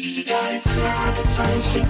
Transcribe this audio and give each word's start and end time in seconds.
Die 0.00 0.24
drei 0.24 0.60
Fragezeichen. 0.60 1.84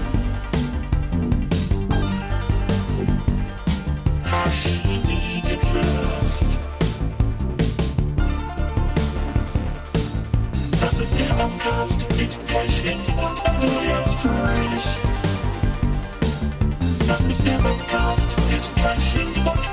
Das 10.81 10.99
ist 10.99 11.19
der 11.19 11.33
Podcast 11.35 12.07
mit 12.17 12.47
Pechling 12.47 12.99
und 13.15 13.45
Andreas 13.47 14.15
Fröhlich. 14.15 14.85
Das 17.07 17.19
ist 17.27 17.45
der 17.45 17.57
Podcast 17.59 18.35
mit 18.49 18.75
Pechling 18.75 19.45
und 19.45 19.68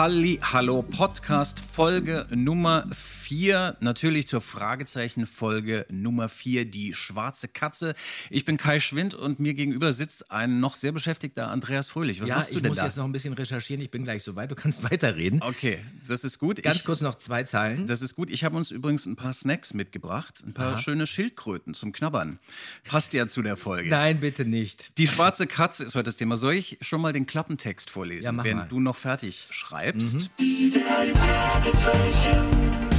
Halli, 0.00 0.40
hallo, 0.40 0.80
Podcast 0.80 1.60
Folge 1.60 2.24
Nummer 2.34 2.86
4, 3.30 3.76
natürlich 3.78 4.26
zur 4.26 4.40
Fragezeichen 4.40 5.24
Folge 5.24 5.86
Nummer 5.88 6.28
4, 6.28 6.64
die 6.64 6.94
schwarze 6.94 7.46
Katze. 7.46 7.94
Ich 8.28 8.44
bin 8.44 8.56
Kai 8.56 8.80
Schwind 8.80 9.14
und 9.14 9.38
mir 9.38 9.54
gegenüber 9.54 9.92
sitzt 9.92 10.32
ein 10.32 10.58
noch 10.58 10.74
sehr 10.74 10.90
beschäftigter 10.90 11.46
Andreas 11.46 11.86
Fröhlich. 11.86 12.20
Was 12.20 12.26
ja, 12.28 12.38
machst 12.38 12.50
du 12.50 12.56
ich 12.56 12.62
denn 12.62 12.70
muss 12.70 12.78
da? 12.78 12.86
jetzt 12.86 12.96
noch 12.96 13.04
ein 13.04 13.12
bisschen 13.12 13.32
recherchieren. 13.34 13.80
Ich 13.84 13.92
bin 13.92 14.02
gleich 14.02 14.24
soweit. 14.24 14.50
Du 14.50 14.56
kannst 14.56 14.82
weiterreden. 14.90 15.40
Okay, 15.44 15.78
das 16.08 16.24
ist 16.24 16.40
gut. 16.40 16.60
Ganz 16.60 16.78
ich, 16.78 16.84
kurz 16.84 17.02
noch 17.02 17.18
zwei 17.18 17.44
Zeilen. 17.44 17.86
Das 17.86 18.02
ist 18.02 18.16
gut. 18.16 18.30
Ich 18.30 18.42
habe 18.42 18.56
uns 18.56 18.72
übrigens 18.72 19.06
ein 19.06 19.14
paar 19.14 19.32
Snacks 19.32 19.74
mitgebracht, 19.74 20.42
ein 20.44 20.52
paar 20.52 20.72
Aha. 20.72 20.82
schöne 20.82 21.06
Schildkröten 21.06 21.72
zum 21.72 21.92
Knabbern. 21.92 22.40
Passt 22.82 23.12
ja 23.12 23.28
zu 23.28 23.42
der 23.42 23.56
Folge. 23.56 23.90
Nein, 23.90 24.18
bitte 24.18 24.44
nicht. 24.44 24.98
Die 24.98 25.06
schwarze 25.06 25.46
Katze 25.46 25.84
ist 25.84 25.94
heute 25.94 26.06
das 26.06 26.16
Thema. 26.16 26.36
Soll 26.36 26.54
ich 26.54 26.78
schon 26.80 27.00
mal 27.00 27.12
den 27.12 27.26
Klappentext 27.26 27.90
vorlesen, 27.90 28.24
Ja, 28.24 28.32
mach 28.32 28.42
wenn 28.42 28.56
mal. 28.56 28.68
du 28.68 28.80
noch 28.80 28.96
fertig 28.96 29.46
schreibst? 29.50 30.30
Die 30.40 30.72
drei 30.72 31.12
Fragezeichen. 31.14 32.89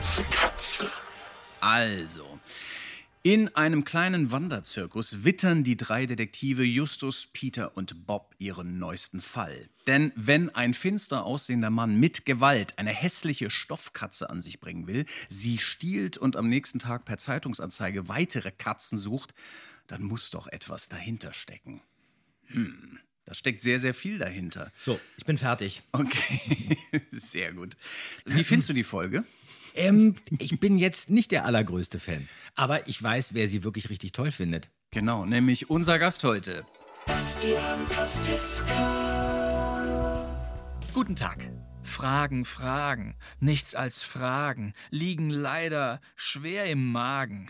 Schwarze 0.00 0.24
Katze. 0.30 0.90
Also, 1.60 2.40
in 3.22 3.54
einem 3.54 3.84
kleinen 3.84 4.32
Wanderzirkus 4.32 5.24
wittern 5.24 5.62
die 5.62 5.76
drei 5.76 6.06
Detektive 6.06 6.64
Justus, 6.64 7.28
Peter 7.34 7.76
und 7.76 8.06
Bob 8.06 8.34
ihren 8.38 8.78
neuesten 8.78 9.20
Fall. 9.20 9.68
Denn 9.86 10.10
wenn 10.16 10.48
ein 10.54 10.72
finster 10.72 11.26
aussehender 11.26 11.68
Mann 11.68 11.96
mit 11.96 12.24
Gewalt 12.24 12.78
eine 12.78 12.94
hässliche 12.94 13.50
Stoffkatze 13.50 14.30
an 14.30 14.40
sich 14.40 14.58
bringen 14.58 14.86
will, 14.86 15.04
sie 15.28 15.58
stiehlt 15.58 16.16
und 16.16 16.34
am 16.34 16.48
nächsten 16.48 16.78
Tag 16.78 17.04
per 17.04 17.18
Zeitungsanzeige 17.18 18.08
weitere 18.08 18.52
Katzen 18.52 18.98
sucht, 18.98 19.34
dann 19.86 20.02
muss 20.02 20.30
doch 20.30 20.46
etwas 20.46 20.88
dahinter 20.88 21.34
stecken. 21.34 21.82
Hm, 22.46 23.00
da 23.26 23.34
steckt 23.34 23.60
sehr, 23.60 23.78
sehr 23.78 23.92
viel 23.92 24.18
dahinter. 24.18 24.72
So, 24.82 24.98
ich 25.18 25.26
bin 25.26 25.36
fertig. 25.36 25.82
Okay, 25.92 26.78
sehr 27.10 27.52
gut. 27.52 27.76
Wie 28.24 28.44
findest 28.44 28.70
du 28.70 28.72
die 28.72 28.82
Folge? 28.82 29.26
Ähm, 29.74 30.14
ich 30.38 30.58
bin 30.60 30.78
jetzt 30.78 31.10
nicht 31.10 31.30
der 31.30 31.44
allergrößte 31.44 31.98
Fan. 31.98 32.28
Aber 32.54 32.88
ich 32.88 33.02
weiß, 33.02 33.34
wer 33.34 33.48
sie 33.48 33.64
wirklich 33.64 33.90
richtig 33.90 34.12
toll 34.12 34.32
findet. 34.32 34.68
Genau, 34.90 35.24
nämlich 35.24 35.70
unser 35.70 35.98
Gast 35.98 36.24
heute. 36.24 36.64
Bastian 37.06 37.86
Pastewka. 37.88 39.20
Guten 40.92 41.16
Tag. 41.16 41.50
Fragen, 41.82 42.44
Fragen, 42.44 43.16
nichts 43.40 43.74
als 43.74 44.02
Fragen, 44.02 44.74
liegen 44.90 45.30
leider 45.30 46.00
schwer 46.14 46.66
im 46.66 46.92
Magen. 46.92 47.46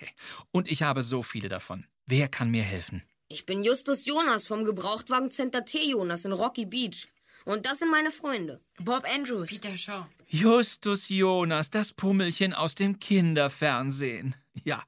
Und 0.50 0.70
ich 0.70 0.82
habe 0.82 1.02
so 1.02 1.22
viele 1.22 1.48
davon. 1.48 1.84
Wer 2.06 2.28
kann 2.28 2.50
mir 2.50 2.62
helfen? 2.62 3.02
Ich 3.28 3.46
bin 3.46 3.64
Justus 3.64 4.04
Jonas 4.04 4.46
vom 4.46 4.64
Gebrauchtwagencenter 4.64 5.64
T. 5.64 5.90
Jonas 5.90 6.24
in 6.24 6.32
Rocky 6.32 6.66
Beach. 6.66 7.11
Und 7.44 7.66
das 7.66 7.80
sind 7.80 7.90
meine 7.90 8.10
Freunde. 8.10 8.60
Bob 8.78 9.04
Andrews. 9.04 9.50
Peter 9.50 9.76
Shaw. 9.76 10.06
Justus 10.28 11.08
Jonas, 11.08 11.70
das 11.70 11.92
Pummelchen 11.92 12.54
aus 12.54 12.74
dem 12.74 12.98
Kinderfernsehen. 12.98 14.34
Ja, 14.64 14.82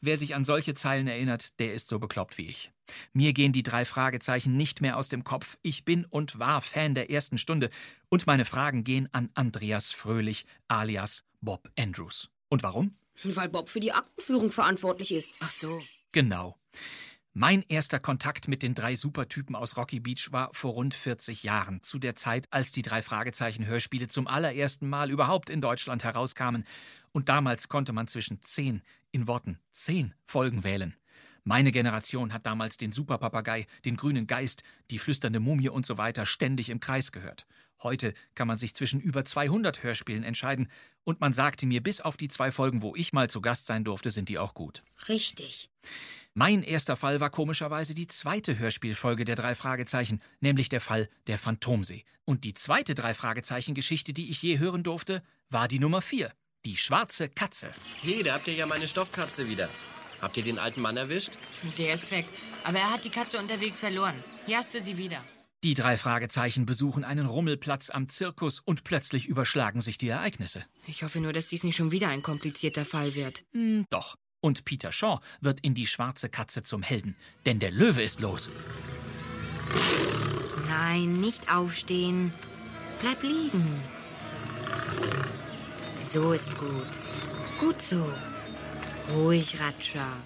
wer 0.00 0.16
sich 0.16 0.34
an 0.34 0.44
solche 0.44 0.74
Zeilen 0.74 1.06
erinnert, 1.06 1.58
der 1.60 1.74
ist 1.74 1.88
so 1.88 1.98
bekloppt 1.98 2.38
wie 2.38 2.46
ich. 2.46 2.72
Mir 3.12 3.32
gehen 3.32 3.52
die 3.52 3.62
drei 3.62 3.84
Fragezeichen 3.84 4.56
nicht 4.56 4.80
mehr 4.80 4.96
aus 4.96 5.08
dem 5.08 5.24
Kopf. 5.24 5.58
Ich 5.62 5.84
bin 5.84 6.04
und 6.04 6.38
war 6.38 6.60
Fan 6.60 6.94
der 6.94 7.10
ersten 7.10 7.38
Stunde. 7.38 7.70
Und 8.08 8.26
meine 8.26 8.44
Fragen 8.44 8.82
gehen 8.82 9.08
an 9.12 9.30
Andreas 9.34 9.92
Fröhlich 9.92 10.46
alias 10.68 11.24
Bob 11.40 11.70
Andrews. 11.78 12.28
Und 12.48 12.62
warum? 12.62 12.96
Weil 13.22 13.48
Bob 13.48 13.68
für 13.68 13.80
die 13.80 13.92
Aktenführung 13.92 14.50
verantwortlich 14.50 15.12
ist. 15.12 15.34
Ach 15.40 15.50
so. 15.50 15.82
Genau. 16.12 16.58
Mein 17.42 17.64
erster 17.70 17.98
Kontakt 17.98 18.48
mit 18.48 18.62
den 18.62 18.74
drei 18.74 18.94
Supertypen 18.94 19.56
aus 19.56 19.78
Rocky 19.78 19.98
Beach 19.98 20.30
war 20.30 20.50
vor 20.52 20.74
rund 20.74 20.92
40 20.92 21.42
Jahren, 21.42 21.80
zu 21.80 21.98
der 21.98 22.14
Zeit, 22.14 22.46
als 22.50 22.70
die 22.70 22.82
drei 22.82 23.00
Fragezeichen-Hörspiele 23.00 24.08
zum 24.08 24.26
allerersten 24.26 24.86
Mal 24.90 25.10
überhaupt 25.10 25.48
in 25.48 25.62
Deutschland 25.62 26.04
herauskamen. 26.04 26.66
Und 27.12 27.30
damals 27.30 27.70
konnte 27.70 27.94
man 27.94 28.08
zwischen 28.08 28.42
zehn, 28.42 28.82
in 29.10 29.26
Worten 29.26 29.58
zehn 29.72 30.12
Folgen 30.26 30.64
wählen. 30.64 30.94
Meine 31.42 31.72
Generation 31.72 32.34
hat 32.34 32.44
damals 32.44 32.76
den 32.76 32.92
Superpapagei, 32.92 33.66
den 33.86 33.96
grünen 33.96 34.26
Geist, 34.26 34.62
die 34.90 34.98
flüsternde 34.98 35.40
Mumie 35.40 35.70
und 35.70 35.86
so 35.86 35.96
weiter 35.96 36.26
ständig 36.26 36.68
im 36.68 36.78
Kreis 36.78 37.10
gehört. 37.10 37.46
Heute 37.82 38.12
kann 38.34 38.48
man 38.48 38.58
sich 38.58 38.74
zwischen 38.74 39.00
über 39.00 39.24
200 39.24 39.82
Hörspielen 39.82 40.24
entscheiden 40.24 40.70
und 41.04 41.22
man 41.22 41.32
sagte 41.32 41.64
mir, 41.64 41.82
bis 41.82 42.02
auf 42.02 42.18
die 42.18 42.28
zwei 42.28 42.52
Folgen, 42.52 42.82
wo 42.82 42.94
ich 42.94 43.14
mal 43.14 43.30
zu 43.30 43.40
Gast 43.40 43.64
sein 43.64 43.84
durfte, 43.84 44.10
sind 44.10 44.28
die 44.28 44.38
auch 44.38 44.52
gut. 44.52 44.82
Richtig. 45.08 45.70
Mein 46.34 46.62
erster 46.62 46.96
Fall 46.96 47.20
war 47.20 47.30
komischerweise 47.30 47.92
die 47.94 48.06
zweite 48.06 48.56
Hörspielfolge 48.56 49.24
der 49.24 49.34
drei 49.34 49.56
Fragezeichen, 49.56 50.22
nämlich 50.40 50.68
der 50.68 50.80
Fall 50.80 51.08
der 51.26 51.38
Phantomsee. 51.38 52.04
Und 52.24 52.44
die 52.44 52.54
zweite 52.54 52.94
drei 52.94 53.14
Fragezeichen 53.14 53.74
Geschichte, 53.74 54.12
die 54.12 54.30
ich 54.30 54.40
je 54.40 54.58
hören 54.58 54.84
durfte, 54.84 55.22
war 55.48 55.66
die 55.66 55.80
Nummer 55.80 56.00
vier. 56.00 56.32
Die 56.64 56.76
schwarze 56.76 57.28
Katze. 57.28 57.74
Hey, 58.00 58.22
da 58.22 58.34
habt 58.34 58.46
ihr 58.46 58.54
ja 58.54 58.66
meine 58.66 58.86
Stoffkatze 58.86 59.48
wieder. 59.48 59.68
Habt 60.20 60.36
ihr 60.36 60.44
den 60.44 60.58
alten 60.58 60.82
Mann 60.82 60.96
erwischt? 60.96 61.32
Der 61.78 61.94
ist 61.94 62.10
weg. 62.12 62.26
Aber 62.62 62.78
er 62.78 62.92
hat 62.92 63.04
die 63.04 63.10
Katze 63.10 63.38
unterwegs 63.38 63.80
verloren. 63.80 64.22
Hier 64.46 64.58
hast 64.58 64.72
du 64.74 64.80
sie 64.80 64.98
wieder. 64.98 65.24
Die 65.64 65.74
drei 65.74 65.98
Fragezeichen 65.98 66.64
besuchen 66.64 67.04
einen 67.04 67.26
Rummelplatz 67.26 67.90
am 67.90 68.08
Zirkus 68.08 68.60
und 68.60 68.84
plötzlich 68.84 69.26
überschlagen 69.26 69.80
sich 69.80 69.98
die 69.98 70.08
Ereignisse. 70.08 70.64
Ich 70.86 71.02
hoffe 71.02 71.20
nur, 71.20 71.32
dass 71.32 71.48
dies 71.48 71.64
nicht 71.64 71.76
schon 71.76 71.90
wieder 71.90 72.08
ein 72.08 72.22
komplizierter 72.22 72.84
Fall 72.84 73.14
wird. 73.14 73.42
Hm, 73.52 73.84
doch. 73.90 74.16
Und 74.40 74.64
Peter 74.64 74.92
Shaw 74.92 75.20
wird 75.40 75.60
in 75.60 75.74
die 75.74 75.86
schwarze 75.86 76.28
Katze 76.28 76.62
zum 76.62 76.82
Helden, 76.82 77.14
denn 77.46 77.58
der 77.58 77.70
Löwe 77.70 78.02
ist 78.02 78.20
los. 78.20 78.50
Nein, 80.68 81.20
nicht 81.20 81.52
aufstehen. 81.52 82.32
Bleib 83.00 83.22
liegen. 83.22 83.80
So 85.98 86.32
ist 86.32 86.56
gut. 86.56 86.88
Gut 87.58 87.82
so. 87.82 88.10
Ruhig, 89.14 89.60
Ratscher. 89.60 90.16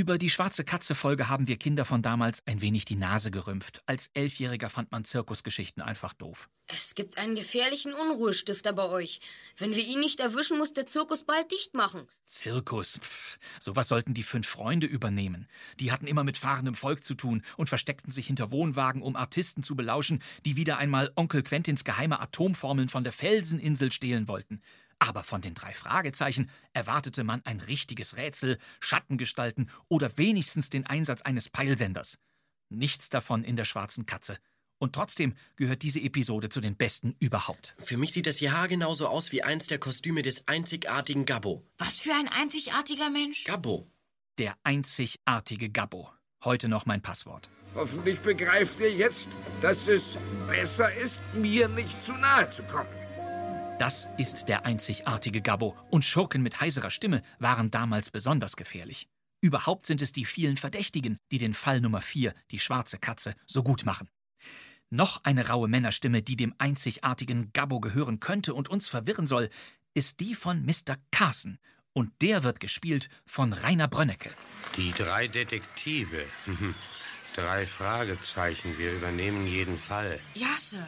Über 0.00 0.16
die 0.16 0.30
schwarze 0.30 0.64
Katze-Folge 0.64 1.28
haben 1.28 1.46
wir 1.46 1.58
Kinder 1.58 1.84
von 1.84 2.00
damals 2.00 2.42
ein 2.46 2.62
wenig 2.62 2.86
die 2.86 2.96
Nase 2.96 3.30
gerümpft. 3.30 3.82
Als 3.84 4.08
Elfjähriger 4.14 4.70
fand 4.70 4.90
man 4.90 5.04
Zirkusgeschichten 5.04 5.82
einfach 5.82 6.14
doof. 6.14 6.48
Es 6.68 6.94
gibt 6.94 7.18
einen 7.18 7.34
gefährlichen 7.34 7.92
Unruhestifter 7.92 8.72
bei 8.72 8.88
euch. 8.88 9.20
Wenn 9.58 9.76
wir 9.76 9.84
ihn 9.84 10.00
nicht 10.00 10.20
erwischen, 10.20 10.56
muss 10.56 10.72
der 10.72 10.86
Zirkus 10.86 11.24
bald 11.24 11.50
dicht 11.50 11.74
machen. 11.74 12.08
Zirkus, 12.24 12.98
pff, 12.98 13.38
sowas 13.58 13.88
sollten 13.88 14.14
die 14.14 14.22
fünf 14.22 14.48
Freunde 14.48 14.86
übernehmen. 14.86 15.46
Die 15.80 15.92
hatten 15.92 16.06
immer 16.06 16.24
mit 16.24 16.38
fahrendem 16.38 16.74
Volk 16.74 17.04
zu 17.04 17.12
tun 17.12 17.42
und 17.58 17.68
versteckten 17.68 18.10
sich 18.10 18.26
hinter 18.26 18.50
Wohnwagen, 18.50 19.02
um 19.02 19.16
Artisten 19.16 19.62
zu 19.62 19.76
belauschen, 19.76 20.22
die 20.46 20.56
wieder 20.56 20.78
einmal 20.78 21.12
Onkel 21.14 21.42
Quentins 21.42 21.84
geheime 21.84 22.20
Atomformeln 22.20 22.88
von 22.88 23.04
der 23.04 23.12
Felseninsel 23.12 23.92
stehlen 23.92 24.28
wollten. 24.28 24.62
Aber 25.00 25.24
von 25.24 25.40
den 25.40 25.54
drei 25.54 25.72
Fragezeichen 25.72 26.50
erwartete 26.74 27.24
man 27.24 27.44
ein 27.44 27.60
richtiges 27.60 28.16
Rätsel, 28.16 28.58
Schattengestalten 28.80 29.70
oder 29.88 30.16
wenigstens 30.16 30.70
den 30.70 30.86
Einsatz 30.86 31.22
eines 31.22 31.48
Peilsenders. 31.48 32.18
Nichts 32.68 33.08
davon 33.08 33.42
in 33.42 33.56
der 33.56 33.64
schwarzen 33.64 34.06
Katze. 34.06 34.38
Und 34.78 34.94
trotzdem 34.94 35.34
gehört 35.56 35.82
diese 35.82 36.00
Episode 36.00 36.48
zu 36.48 36.60
den 36.60 36.76
besten 36.76 37.16
überhaupt. 37.18 37.74
Für 37.82 37.96
mich 37.96 38.12
sieht 38.12 38.26
das 38.26 38.40
Jahr 38.40 38.68
genauso 38.68 39.08
aus 39.08 39.32
wie 39.32 39.42
eins 39.42 39.66
der 39.66 39.78
Kostüme 39.78 40.22
des 40.22 40.46
einzigartigen 40.46 41.24
Gabbo. 41.26 41.66
Was 41.78 41.98
für 41.98 42.14
ein 42.14 42.28
einzigartiger 42.28 43.10
Mensch. 43.10 43.44
Gabbo. 43.44 43.90
Der 44.38 44.56
einzigartige 44.64 45.70
Gabbo. 45.70 46.10
Heute 46.44 46.68
noch 46.68 46.86
mein 46.86 47.02
Passwort. 47.02 47.50
Hoffentlich 47.74 48.18
begreift 48.20 48.80
ihr 48.80 48.92
jetzt, 48.92 49.28
dass 49.60 49.86
es 49.88 50.16
besser 50.46 50.94
ist, 50.94 51.20
mir 51.34 51.68
nicht 51.68 52.02
zu 52.02 52.12
nahe 52.12 52.48
zu 52.50 52.62
kommen. 52.64 52.99
Das 53.80 54.10
ist 54.18 54.50
der 54.50 54.66
einzigartige 54.66 55.40
Gabbo. 55.40 55.74
Und 55.88 56.04
Schurken 56.04 56.42
mit 56.42 56.60
heiserer 56.60 56.90
Stimme 56.90 57.22
waren 57.38 57.70
damals 57.70 58.10
besonders 58.10 58.56
gefährlich. 58.56 59.08
Überhaupt 59.40 59.86
sind 59.86 60.02
es 60.02 60.12
die 60.12 60.26
vielen 60.26 60.58
Verdächtigen, 60.58 61.16
die 61.32 61.38
den 61.38 61.54
Fall 61.54 61.80
Nummer 61.80 62.02
4, 62.02 62.34
die 62.50 62.58
schwarze 62.58 62.98
Katze, 62.98 63.34
so 63.46 63.62
gut 63.62 63.86
machen. 63.86 64.10
Noch 64.90 65.24
eine 65.24 65.48
raue 65.48 65.66
Männerstimme, 65.66 66.20
die 66.20 66.36
dem 66.36 66.54
einzigartigen 66.58 67.54
Gabbo 67.54 67.80
gehören 67.80 68.20
könnte 68.20 68.52
und 68.52 68.68
uns 68.68 68.90
verwirren 68.90 69.26
soll, 69.26 69.48
ist 69.94 70.20
die 70.20 70.34
von 70.34 70.62
Mr. 70.66 70.98
Carson. 71.10 71.58
Und 71.94 72.12
der 72.20 72.44
wird 72.44 72.60
gespielt 72.60 73.08
von 73.24 73.54
Rainer 73.54 73.88
Brönnecke. 73.88 74.28
Die 74.76 74.92
drei 74.92 75.26
Detektive. 75.26 76.26
Drei 77.34 77.64
Fragezeichen. 77.64 78.76
Wir 78.76 78.92
übernehmen 78.92 79.46
jeden 79.46 79.78
Fall. 79.78 80.20
Ja, 80.34 80.54
Sir. 80.58 80.86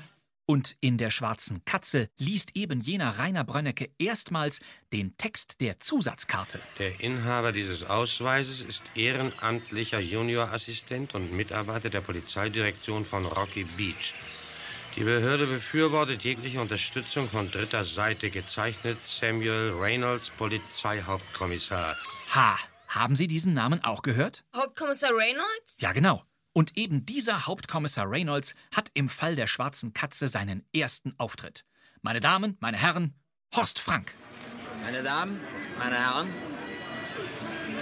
Und 0.53 0.77
in 0.83 0.99
der 0.99 1.09
schwarzen 1.09 1.65
Katze 1.65 2.11
liest 2.19 2.55
eben 2.57 2.83
jener 2.83 3.19
Rainer 3.19 3.43
Brönnecke 3.43 3.89
erstmals 3.99 4.61
den 4.93 5.17
Text 5.17 5.63
der 5.63 5.81
Zusatzkarte. 5.81 6.61
Der 6.79 7.01
Inhaber 7.01 7.53
dieses 7.53 7.85
Ausweises 7.85 8.61
ist 8.61 8.85
ehrenamtlicher 8.95 9.99
Juniorassistent 9.99 11.15
und 11.15 11.33
Mitarbeiter 11.33 11.89
der 11.89 12.03
Polizeidirektion 12.03 13.07
von 13.07 13.25
Rocky 13.25 13.65
Beach. 13.65 14.13
Die 14.95 15.05
Behörde 15.05 15.47
befürwortet 15.47 16.23
jegliche 16.23 16.61
Unterstützung 16.61 17.31
von 17.31 17.51
dritter 17.51 17.85
Seite, 17.85 18.29
gezeichnet 18.29 18.99
Samuel 19.01 19.73
Reynolds, 19.81 20.29
Polizeihauptkommissar. 20.37 21.97
Ha, 22.35 22.59
haben 22.89 23.17
Sie 23.17 23.27
diesen 23.27 23.55
Namen 23.55 23.83
auch 23.83 24.03
gehört? 24.03 24.45
Hauptkommissar 24.55 25.13
Reynolds? 25.17 25.79
Ja, 25.81 25.93
genau. 25.93 26.23
Und 26.55 26.77
eben 26.77 27.07
dieser 27.07 27.47
Hauptkommissar 27.47 28.11
Reynolds 28.11 28.55
hat 28.75 28.91
im 28.95 29.09
Fall 29.09 29.35
der 29.35 29.47
schwarzen 29.47 29.95
Katze 29.95 30.29
seinen 30.29 30.67
ersten 30.75 31.15
Auftritt. 31.19 31.65
Meine 32.03 32.21
Damen, 32.21 32.57
meine 32.61 32.77
Herren, 32.77 33.15
Horst 33.55 33.79
Frank. 33.79 34.15
Meine 34.83 35.03
Damen, 35.03 35.41
meine 35.79 35.97
Herren, 35.97 36.29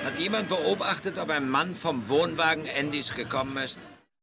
hat 0.04 0.18
jemand 0.18 0.48
beobachtet, 0.48 1.18
ob 1.18 1.30
ein 1.30 1.48
Mann 1.48 1.74
vom 1.74 2.08
Wohnwagen 2.08 2.64
Andys 2.78 3.14
gekommen 3.14 3.56
ist? 3.56 3.80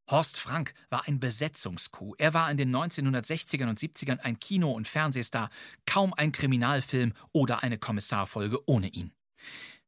Horst 0.09 0.39
Frank 0.39 0.73
war 0.89 1.05
ein 1.07 1.19
Besetzungskuh. 1.19 2.15
Er 2.17 2.33
war 2.33 2.49
in 2.49 2.55
den 2.55 2.73
1960ern 2.73 3.67
und 3.67 3.77
70ern 3.77 4.19
ein 4.19 4.39
Kino- 4.39 4.71
und 4.71 4.87
Fernsehstar, 4.87 5.49
kaum 5.85 6.13
ein 6.13 6.31
Kriminalfilm 6.31 7.13
oder 7.33 7.63
eine 7.63 7.77
Kommissarfolge 7.77 8.59
ohne 8.67 8.87
ihn. 8.87 9.11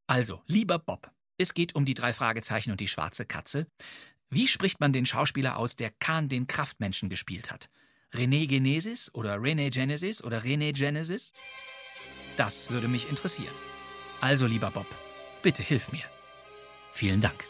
Also, 0.06 0.42
lieber 0.46 0.78
Bob, 0.78 1.10
es 1.38 1.54
geht 1.54 1.74
um 1.74 1.86
die 1.86 1.94
drei 1.94 2.12
Fragezeichen 2.12 2.70
und 2.70 2.80
die 2.80 2.88
schwarze 2.88 3.24
Katze. 3.24 3.66
Wie 4.32 4.46
spricht 4.46 4.78
man 4.78 4.92
den 4.92 5.06
Schauspieler 5.06 5.56
aus, 5.56 5.74
der 5.74 5.90
Khan 5.90 6.28
den 6.28 6.46
Kraftmenschen 6.46 7.08
gespielt 7.08 7.50
hat? 7.50 7.68
René 8.12 8.46
Genesis 8.46 9.12
oder 9.12 9.34
René 9.36 9.70
Genesis 9.70 10.22
oder 10.22 10.38
René 10.42 10.72
Genesis? 10.72 11.32
Das 12.36 12.70
würde 12.70 12.86
mich 12.86 13.10
interessieren. 13.10 13.54
Also, 14.20 14.46
lieber 14.46 14.70
Bob, 14.70 14.86
bitte 15.42 15.64
hilf 15.64 15.90
mir. 15.90 16.04
Vielen 16.92 17.20
Dank. 17.20 17.49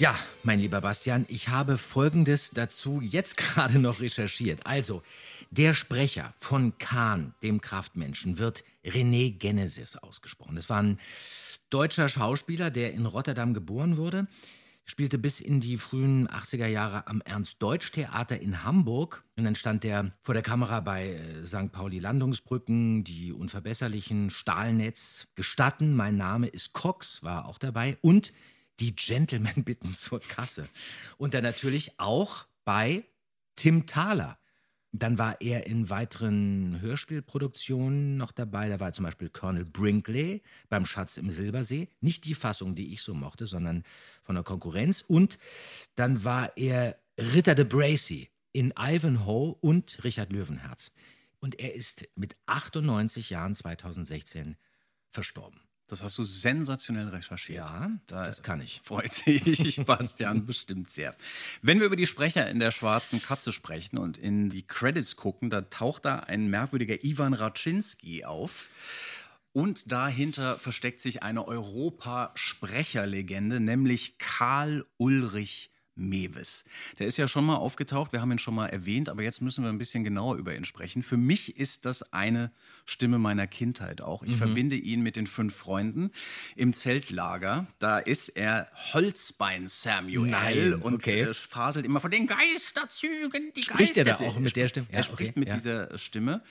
Ja, 0.00 0.16
mein 0.44 0.60
lieber 0.60 0.80
Bastian, 0.80 1.26
ich 1.28 1.48
habe 1.48 1.76
Folgendes 1.76 2.50
dazu 2.50 3.00
jetzt 3.00 3.36
gerade 3.36 3.80
noch 3.80 3.98
recherchiert. 3.98 4.64
Also, 4.64 5.02
der 5.50 5.74
Sprecher 5.74 6.32
von 6.38 6.78
Khan, 6.78 7.34
dem 7.42 7.60
Kraftmenschen, 7.60 8.38
wird 8.38 8.62
René 8.84 9.36
Genesis 9.36 9.96
ausgesprochen. 9.96 10.54
Das 10.54 10.70
war 10.70 10.80
ein 10.80 11.00
deutscher 11.68 12.08
Schauspieler, 12.08 12.70
der 12.70 12.92
in 12.92 13.06
Rotterdam 13.06 13.54
geboren 13.54 13.96
wurde, 13.96 14.28
spielte 14.84 15.18
bis 15.18 15.40
in 15.40 15.58
die 15.58 15.76
frühen 15.76 16.28
80er 16.28 16.68
Jahre 16.68 17.08
am 17.08 17.20
Ernst-Deutsch-Theater 17.20 18.40
in 18.40 18.62
Hamburg 18.62 19.24
und 19.36 19.42
dann 19.42 19.56
stand 19.56 19.84
er 19.84 20.12
vor 20.22 20.32
der 20.32 20.44
Kamera 20.44 20.78
bei 20.78 21.14
äh, 21.14 21.44
St. 21.44 21.72
Pauli 21.72 21.98
Landungsbrücken, 21.98 23.02
die 23.02 23.32
Unverbesserlichen, 23.32 24.30
Stahlnetz, 24.30 25.26
Gestatten, 25.34 25.96
mein 25.96 26.16
Name 26.16 26.46
ist 26.46 26.72
Cox, 26.72 27.24
war 27.24 27.46
auch 27.46 27.58
dabei 27.58 27.98
und 28.00 28.32
die 28.80 28.94
Gentlemen 28.94 29.52
bitten 29.64 29.94
zur 29.94 30.20
Kasse. 30.20 30.68
Und 31.16 31.34
dann 31.34 31.44
natürlich 31.44 31.98
auch 31.98 32.46
bei 32.64 33.04
Tim 33.56 33.86
Thaler. 33.86 34.38
Dann 34.92 35.18
war 35.18 35.40
er 35.40 35.66
in 35.66 35.90
weiteren 35.90 36.80
Hörspielproduktionen 36.80 38.16
noch 38.16 38.32
dabei. 38.32 38.70
Da 38.70 38.80
war 38.80 38.92
zum 38.92 39.04
Beispiel 39.04 39.28
Colonel 39.28 39.66
Brinkley 39.66 40.42
beim 40.70 40.86
Schatz 40.86 41.18
im 41.18 41.30
Silbersee. 41.30 41.88
Nicht 42.00 42.24
die 42.24 42.34
Fassung, 42.34 42.74
die 42.74 42.92
ich 42.94 43.02
so 43.02 43.12
mochte, 43.12 43.46
sondern 43.46 43.84
von 44.22 44.34
der 44.34 44.44
Konkurrenz. 44.44 45.04
Und 45.06 45.38
dann 45.94 46.24
war 46.24 46.56
er 46.56 46.98
Ritter 47.18 47.54
de 47.54 47.66
Bracy 47.66 48.30
in 48.52 48.72
Ivanhoe 48.78 49.56
und 49.60 50.02
Richard 50.04 50.32
Löwenherz. 50.32 50.90
Und 51.38 51.60
er 51.60 51.74
ist 51.74 52.08
mit 52.14 52.36
98 52.46 53.30
Jahren 53.30 53.54
2016 53.54 54.56
verstorben. 55.10 55.60
Das 55.88 56.02
hast 56.02 56.16
du 56.18 56.24
sensationell 56.24 57.08
recherchiert. 57.08 57.66
Ja, 57.66 57.90
das 58.06 58.42
kann 58.42 58.60
ich. 58.60 58.82
Freut 58.84 59.10
sich 59.12 59.76
Bastian 59.86 60.44
bestimmt 60.44 60.90
sehr. 60.90 61.16
Wenn 61.62 61.80
wir 61.80 61.86
über 61.86 61.96
die 61.96 62.04
Sprecher 62.04 62.50
in 62.50 62.60
der 62.60 62.72
Schwarzen 62.72 63.22
Katze 63.22 63.52
sprechen 63.52 63.96
und 63.96 64.18
in 64.18 64.50
die 64.50 64.66
Credits 64.66 65.16
gucken, 65.16 65.48
da 65.48 65.62
taucht 65.62 66.04
da 66.04 66.18
ein 66.20 66.48
merkwürdiger 66.48 67.02
Ivan 67.02 67.32
Raczynski 67.32 68.26
auf. 68.26 68.68
Und 69.54 69.90
dahinter 69.90 70.58
versteckt 70.58 71.00
sich 71.00 71.22
eine 71.22 71.48
Europasprecherlegende, 71.48 73.58
nämlich 73.58 74.18
Karl 74.18 74.84
Ulrich 74.98 75.70
Mewes. 75.98 76.64
Der 76.98 77.06
ist 77.06 77.16
ja 77.18 77.28
schon 77.28 77.44
mal 77.44 77.56
aufgetaucht, 77.56 78.12
wir 78.12 78.20
haben 78.20 78.32
ihn 78.32 78.38
schon 78.38 78.54
mal 78.54 78.66
erwähnt, 78.68 79.08
aber 79.08 79.22
jetzt 79.22 79.40
müssen 79.42 79.64
wir 79.64 79.70
ein 79.70 79.78
bisschen 79.78 80.04
genauer 80.04 80.36
über 80.36 80.54
ihn 80.56 80.64
sprechen. 80.64 81.02
Für 81.02 81.16
mich 81.16 81.56
ist 81.58 81.84
das 81.84 82.12
eine 82.12 82.50
Stimme 82.86 83.18
meiner 83.18 83.46
Kindheit 83.46 84.00
auch. 84.00 84.22
Ich 84.22 84.30
Mhm. 84.30 84.36
verbinde 84.36 84.76
ihn 84.76 85.02
mit 85.02 85.16
den 85.16 85.26
fünf 85.26 85.54
Freunden 85.54 86.10
im 86.56 86.72
Zeltlager. 86.72 87.66
Da 87.78 87.98
ist 87.98 88.30
er 88.30 88.68
Holzbein 88.92 89.68
Samuel 89.68 90.30
Nein, 90.30 90.74
und 90.74 90.94
okay. 90.94 91.22
äh, 91.22 91.34
faselt 91.34 91.84
immer 91.84 92.00
von 92.00 92.10
den 92.10 92.26
Geisterzügen, 92.26 93.52
die 93.54 93.62
Spricht 93.62 93.96
er 93.96 94.04
da 94.04 94.14
auch 94.20 94.38
mit 94.38 94.54
der 94.56 94.68
Stimme? 94.68 94.86
Er 94.90 94.98
Ja, 94.98 95.02
spricht 95.04 95.30
okay, 95.32 95.40
mit 95.40 95.48
ja. 95.48 95.54
dieser 95.56 95.98
Stimme 95.98 96.42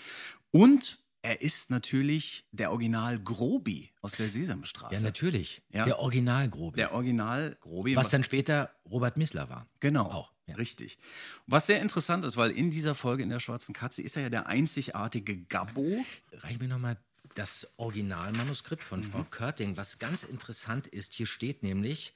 und 0.52 1.00
er 1.28 1.42
ist 1.42 1.70
natürlich 1.70 2.46
der 2.52 2.72
Original 2.72 3.20
Grobi 3.20 3.92
aus 4.02 4.14
der 4.14 4.30
Sesamstraße. 4.30 4.96
Ja, 4.96 5.02
natürlich. 5.02 5.62
Ja. 5.70 5.84
Der 5.84 6.00
Original-Grobi. 6.00 6.78
Der 6.78 6.94
Original 6.94 7.58
Grobi. 7.60 7.96
Was 7.98 8.10
dann 8.10 8.24
später 8.24 8.72
Robert 8.90 9.18
Missler 9.18 9.50
war. 9.50 9.68
Genau, 9.82 10.10
Auch, 10.10 10.32
ja. 10.46 10.56
richtig. 10.56 10.98
Was 11.46 11.68
sehr 11.68 11.82
interessant 11.82 12.24
ist, 12.24 12.38
weil 12.38 12.52
in 12.52 12.72
dieser 12.72 12.96
Folge 12.96 13.24
in 13.24 13.30
der 13.30 13.42
Schwarzen 13.42 13.74
Katze 13.74 14.02
ist 14.02 14.16
er 14.16 14.24
ja 14.24 14.30
der 14.30 14.48
einzigartige 14.48 15.38
Gabbo. 15.38 16.06
Reich 16.32 16.60
mir 16.60 16.70
nochmal 16.70 16.98
das 17.36 17.74
Originalmanuskript 17.76 18.84
von 18.84 19.04
Frau 19.04 19.26
Körting. 19.30 19.76
Was 19.76 20.00
ganz 20.00 20.24
interessant 20.24 20.88
ist, 20.88 21.14
hier 21.14 21.28
steht 21.28 21.62
nämlich, 21.62 22.14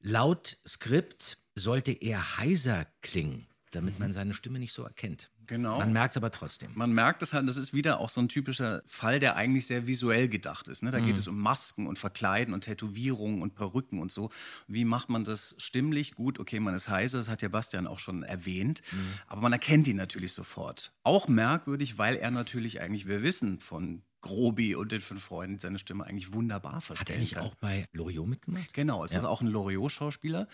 laut 0.00 0.58
Skript 0.66 1.38
sollte 1.54 1.92
er 1.92 2.36
heiser 2.36 2.86
klingen, 3.00 3.46
damit 3.70 3.98
man 3.98 4.12
seine 4.12 4.34
Stimme 4.34 4.58
nicht 4.58 4.74
so 4.74 4.84
erkennt. 4.84 5.30
Genau. 5.48 5.78
Man 5.78 5.92
merkt 5.92 6.12
es 6.12 6.16
aber 6.18 6.30
trotzdem. 6.30 6.70
Man 6.74 6.92
merkt 6.92 7.22
es 7.22 7.32
halt, 7.32 7.48
das 7.48 7.56
ist 7.56 7.72
wieder 7.74 7.98
auch 7.98 8.10
so 8.10 8.20
ein 8.20 8.28
typischer 8.28 8.82
Fall, 8.86 9.18
der 9.18 9.34
eigentlich 9.34 9.66
sehr 9.66 9.86
visuell 9.88 10.28
gedacht 10.28 10.68
ist. 10.68 10.82
Ne? 10.82 10.90
Da 10.92 11.00
geht 11.00 11.14
Mhm. 11.14 11.20
es 11.20 11.26
um 11.26 11.38
Masken 11.40 11.86
und 11.88 11.98
Verkleiden 11.98 12.54
und 12.54 12.60
Tätowierungen 12.64 13.42
und 13.42 13.54
Perücken 13.54 13.98
und 14.00 14.12
so. 14.12 14.30
Wie 14.68 14.84
macht 14.84 15.08
man 15.08 15.24
das 15.24 15.56
stimmlich? 15.58 16.14
Gut, 16.14 16.38
okay, 16.38 16.60
man 16.60 16.74
ist 16.74 16.88
heiser, 16.88 17.18
das 17.18 17.28
hat 17.28 17.42
ja 17.42 17.48
Bastian 17.48 17.86
auch 17.86 17.98
schon 17.98 18.22
erwähnt. 18.22 18.82
Mhm. 18.92 18.98
Aber 19.26 19.40
man 19.40 19.52
erkennt 19.52 19.88
ihn 19.88 19.96
natürlich 19.96 20.34
sofort. 20.34 20.92
Auch 21.02 21.26
merkwürdig, 21.28 21.98
weil 21.98 22.16
er 22.16 22.30
natürlich 22.30 22.80
eigentlich, 22.80 23.08
wir 23.08 23.22
wissen 23.22 23.58
von 23.60 24.02
Grobi 24.20 24.74
und 24.74 24.92
den 24.92 25.00
fünf 25.00 25.22
Freunden, 25.24 25.58
seine 25.60 25.78
Stimme 25.78 26.04
eigentlich 26.04 26.34
wunderbar 26.34 26.74
Hat 26.76 26.82
verstellen 26.84 27.18
er 27.18 27.20
nicht 27.20 27.34
kann. 27.34 27.44
auch 27.44 27.54
bei 27.54 27.86
Loriot 27.92 28.26
mitgemacht? 28.28 28.74
Genau, 28.74 29.02
es 29.04 29.12
Ja. 29.12 29.20
ist 29.20 29.24
auch 29.24 29.40
ein 29.40 29.46
Loriot-Schauspieler. 29.48 30.46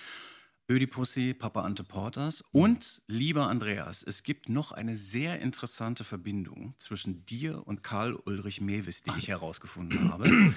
Ödipussy, 0.71 1.35
Papa 1.35 1.63
Ante 1.63 1.85
Portas. 1.85 2.43
Mhm. 2.53 2.61
Und, 2.61 3.03
lieber 3.07 3.49
Andreas, 3.49 4.03
es 4.03 4.23
gibt 4.23 4.49
noch 4.49 4.73
eine 4.73 4.97
sehr 4.97 5.41
interessante 5.41 6.05
Verbindung 6.05 6.75
zwischen 6.79 7.27
dir 7.27 7.67
und 7.67 7.83
Karl 7.83 8.15
Ulrich 8.15 8.61
Mewis, 8.61 9.03
die 9.03 9.11
ich 9.19 9.29
herausgefunden 9.29 10.11
habe. 10.11 10.55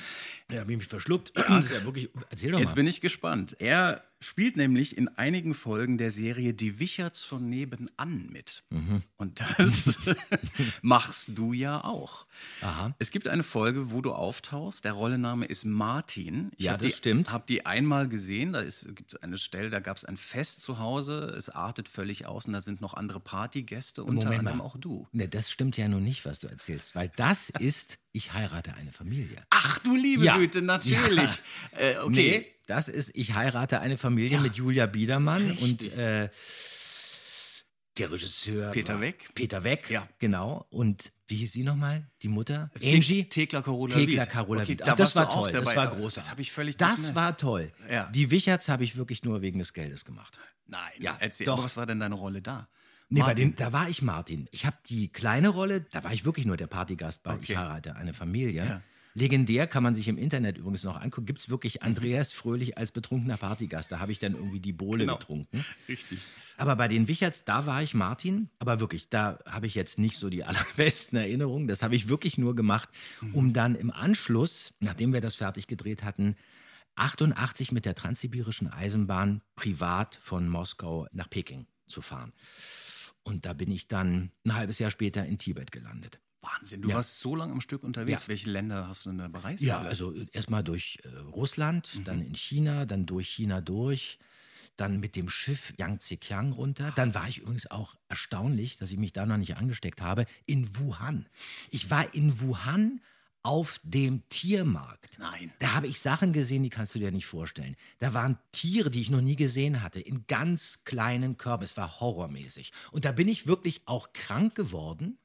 Ja, 0.51 0.61
habe 0.61 0.71
ich 0.71 0.77
mich 0.77 0.87
verschluckt. 0.87 1.33
Das 1.47 1.65
ist 1.65 1.71
ja 1.71 1.83
wirklich, 1.83 2.09
erzähl 2.29 2.51
doch 2.51 2.59
Jetzt 2.59 2.69
mal. 2.69 2.75
bin 2.75 2.87
ich 2.87 3.01
gespannt. 3.01 3.55
Er 3.59 4.03
spielt 4.19 4.57
nämlich 4.57 4.97
in 4.97 5.07
einigen 5.09 5.53
Folgen 5.53 5.97
der 5.97 6.11
Serie 6.11 6.53
Die 6.53 6.79
Wicherts 6.79 7.21
von 7.21 7.49
nebenan 7.49 8.27
mit. 8.31 8.63
Mhm. 8.69 9.03
Und 9.17 9.39
das 9.57 9.99
machst 10.81 11.37
du 11.37 11.53
ja 11.53 11.83
auch. 11.83 12.25
Aha. 12.61 12.95
Es 12.99 13.11
gibt 13.11 13.27
eine 13.27 13.43
Folge, 13.43 13.91
wo 13.91 14.01
du 14.01 14.13
auftauchst. 14.13 14.83
Der 14.85 14.93
Rollenname 14.93 15.45
ist 15.45 15.65
Martin. 15.65 16.51
Ich 16.57 16.65
Ja, 16.65 16.73
hab 16.73 16.79
das 16.79 16.91
die, 16.91 16.97
stimmt. 16.97 17.31
habe 17.31 17.43
die 17.47 17.65
einmal 17.65 18.07
gesehen. 18.07 18.53
Da 18.53 18.63
gibt 18.63 19.13
es 19.13 19.21
eine 19.21 19.37
Stelle, 19.37 19.69
da 19.69 19.79
gab 19.79 19.97
es 19.97 20.05
ein 20.05 20.17
Fest 20.17 20.61
zu 20.61 20.79
Hause. 20.79 21.33
Es 21.37 21.49
artet 21.49 21.87
völlig 21.89 22.25
aus 22.25 22.45
und 22.47 22.53
da 22.53 22.61
sind 22.61 22.81
noch 22.81 22.95
andere 22.95 23.19
Partygäste, 23.19 24.03
unter 24.03 24.25
Moment 24.25 24.39
anderem 24.39 24.57
mal. 24.59 24.63
auch 24.63 24.77
du. 24.77 25.07
Ne, 25.11 25.27
das 25.27 25.51
stimmt 25.51 25.77
ja 25.77 25.87
nun 25.87 26.03
nicht, 26.03 26.25
was 26.25 26.39
du 26.39 26.47
erzählst, 26.47 26.95
weil 26.95 27.11
das 27.15 27.49
ist, 27.59 27.99
ich 28.13 28.33
heirate 28.33 28.73
eine 28.73 28.91
Familie. 28.91 29.43
Ach 29.51 29.79
du 29.79 29.95
liebe 29.95 30.25
Ja. 30.25 30.37
Güte, 30.37 30.61
natürlich. 30.61 31.17
Ja. 31.17 31.37
Äh, 31.77 31.97
okay. 31.99 32.09
Nee, 32.09 32.53
das 32.67 32.87
ist, 32.89 33.11
ich 33.15 33.33
heirate 33.33 33.79
eine 33.79 33.97
Familie 33.97 34.39
mit 34.39 34.55
Julia 34.55 34.85
Biedermann 34.85 35.51
und 35.59 35.91
äh, 35.93 36.29
der 37.97 38.11
Regisseur. 38.11 38.69
Peter 38.71 39.01
Weck. 39.01 39.29
Peter 39.33 39.63
Weck, 39.63 39.89
Ja. 39.89 40.07
genau. 40.19 40.67
Und 40.69 41.11
wie 41.27 41.37
hieß 41.37 41.51
sie 41.53 41.63
nochmal? 41.63 42.07
Die 42.21 42.27
Mutter? 42.27 42.69
Te- 42.79 42.93
Angie? 42.95 43.23
Tekla 43.27 43.61
Carola 43.63 43.95
Tekla. 43.95 44.25
Carola 44.27 44.61
Okay, 44.61 44.75
da 44.75 44.95
das 44.95 45.15
war 45.15 45.29
toll, 45.29 45.51
das 45.51 45.65
war 45.65 45.73
Das- 45.87 45.93
großartig. 45.95 46.13
das 46.15 46.29
habe 46.29 46.41
ich 46.41 46.51
völlig 46.51 46.77
Das 46.77 47.15
war 47.15 47.35
toll. 47.37 47.71
Ja. 47.89 48.05
Die 48.11 48.29
Wicherts 48.29 48.69
habe 48.69 48.83
ich 48.83 48.97
wirklich 48.97 49.23
nur 49.23 49.41
wegen 49.41 49.57
des 49.59 49.73
Geldes 49.73 50.05
gemacht. 50.05 50.37
Nein, 50.67 50.79
Ja, 50.99 51.17
erzähl. 51.19 51.45
doch. 51.47 51.63
Was 51.63 51.75
war 51.75 51.85
denn 51.87 51.99
deine 51.99 52.15
Rolle 52.15 52.41
da? 52.41 52.67
Nee, 53.09 53.21
bei 53.21 53.33
den, 53.33 53.55
da 53.55 53.71
war 53.73 53.89
ich 53.89 54.01
Martin. 54.01 54.47
Ich 54.51 54.65
habe 54.65 54.75
die 54.89 55.07
kleine 55.09 55.47
Rolle, 55.49 55.81
da 55.91 56.03
war 56.03 56.11
ich 56.13 56.23
wirklich 56.25 56.45
nur 56.45 56.57
der 56.57 56.67
Partygast 56.67 57.23
bei 57.23 57.33
Okay. 57.35 57.53
Ich 57.53 57.57
heirate 57.57 57.95
eine 57.95 58.13
Familie. 58.13 58.65
Ja. 58.65 58.81
Legendär 59.17 59.65
kann 59.65 59.81
man 59.81 59.95
sich 59.95 60.07
im 60.07 60.17
Internet 60.17 60.59
übrigens 60.59 60.83
noch 60.83 60.95
angucken. 61.01 61.25
Gibt 61.25 61.39
es 61.39 61.49
wirklich 61.49 61.81
Andreas 61.81 62.33
Fröhlich 62.33 62.77
als 62.77 62.91
betrunkener 62.91 63.37
Partygast? 63.37 63.91
Da 63.91 63.99
habe 63.99 64.11
ich 64.11 64.19
dann 64.19 64.33
irgendwie 64.35 64.59
die 64.59 64.73
Bohle 64.73 64.99
Genau. 65.05 65.17
getrunken. 65.17 65.65
Richtig. 65.89 66.19
Aber 66.55 66.75
bei 66.75 66.87
den 66.87 67.07
Wicherts, 67.07 67.43
da 67.43 67.65
war 67.65 67.81
ich 67.81 67.95
Martin. 67.95 68.49
Aber 68.59 68.79
wirklich, 68.79 69.09
da 69.09 69.39
habe 69.47 69.65
ich 69.65 69.73
jetzt 69.73 69.97
nicht 69.97 70.17
so 70.17 70.29
die 70.29 70.43
allerbesten 70.43 71.17
Erinnerungen. 71.17 71.67
Das 71.67 71.81
habe 71.81 71.95
ich 71.95 72.09
wirklich 72.09 72.37
nur 72.37 72.55
gemacht, 72.55 72.89
um 73.33 73.53
dann 73.53 73.73
im 73.73 73.89
Anschluss, 73.89 74.73
nachdem 74.79 75.13
wir 75.13 75.21
das 75.21 75.35
fertig 75.35 75.65
gedreht 75.65 76.03
hatten, 76.03 76.35
88 76.95 77.71
mit 77.71 77.85
der 77.85 77.95
Transsibirischen 77.95 78.67
Eisenbahn 78.67 79.41
privat 79.55 80.19
von 80.21 80.47
Moskau 80.47 81.07
nach 81.11 81.29
Peking 81.29 81.65
zu 81.87 82.01
fahren. 82.01 82.33
Und 83.23 83.45
da 83.45 83.53
bin 83.53 83.71
ich 83.71 83.87
dann 83.87 84.31
ein 84.45 84.55
halbes 84.55 84.79
Jahr 84.79 84.91
später 84.91 85.25
in 85.25 85.37
Tibet 85.37 85.71
gelandet. 85.71 86.19
Wahnsinn, 86.55 86.81
du 86.81 86.89
Ja. 86.89 86.95
warst 86.95 87.19
so 87.19 87.35
lange 87.35 87.51
am 87.51 87.61
Stück 87.61 87.83
unterwegs. 87.83 88.23
Ja. 88.23 88.27
Welche 88.29 88.49
Länder 88.49 88.87
hast 88.87 89.05
du 89.05 89.09
denn 89.09 89.19
da 89.19 89.27
bereist? 89.27 89.63
Ja, 89.63 89.81
also 89.81 90.13
erstmal 90.31 90.63
durch 90.63 90.99
äh, 91.03 91.07
Russland, 91.29 92.01
dann 92.05 92.21
in 92.21 92.35
China, 92.35 92.85
dann 92.85 93.05
durch 93.05 93.29
China 93.29 93.61
durch, 93.61 94.19
dann 94.77 94.99
mit 94.99 95.15
dem 95.15 95.27
Schiff 95.29 95.73
Yangtze 95.77 96.17
Kiang 96.17 96.51
runter. 96.51 96.93
Dann 96.95 97.13
war 97.15 97.27
ich 97.27 97.39
übrigens 97.39 97.69
auch 97.69 97.95
erstaunlich, 98.09 98.77
dass 98.77 98.91
ich 98.91 98.97
mich 98.97 99.11
da 99.13 99.25
noch 99.25 99.37
nicht 99.37 99.57
angesteckt 99.57 100.01
habe, 100.01 100.25
in 100.45 100.77
Wuhan. 100.77 101.27
Ich 101.71 101.89
war 101.89 102.13
in 102.13 102.39
Wuhan 102.41 103.01
auf 103.43 103.79
dem 103.83 104.27
Tiermarkt. 104.29 105.17
Nein. 105.19 105.53
Da 105.59 105.73
habe 105.73 105.87
ich 105.87 105.99
Sachen 106.01 106.33
gesehen, 106.33 106.63
die 106.63 106.69
kannst 106.69 106.93
du 106.95 106.99
dir 106.99 107.11
nicht 107.11 107.25
vorstellen. 107.25 107.75
Da 107.99 108.13
waren 108.13 108.37
Tiere, 108.51 108.91
die 108.91 108.99
ich 109.01 109.09
noch 109.09 109.21
nie 109.21 109.37
gesehen 109.37 109.81
hatte, 109.81 110.01
in 110.01 110.25
ganz 110.27 110.83
kleinen 110.83 111.37
Körben. 111.37 111.63
Es 111.63 111.77
war 111.77 111.99
horrormäßig. 112.01 112.73
Und 112.91 113.05
da 113.05 113.11
bin 113.13 113.27
ich 113.29 113.47
wirklich 113.47 113.81
auch 113.85 114.11
krank 114.13 114.53
geworden. 114.55 115.17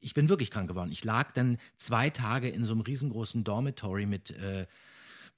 Ich 0.00 0.14
bin 0.14 0.28
wirklich 0.28 0.50
krank 0.50 0.68
geworden. 0.68 0.92
Ich 0.92 1.04
lag 1.04 1.32
dann 1.32 1.58
zwei 1.76 2.10
Tage 2.10 2.48
in 2.48 2.64
so 2.64 2.72
einem 2.72 2.80
riesengroßen 2.80 3.44
Dormitory 3.44 4.06
mit 4.06 4.30
äh, 4.30 4.66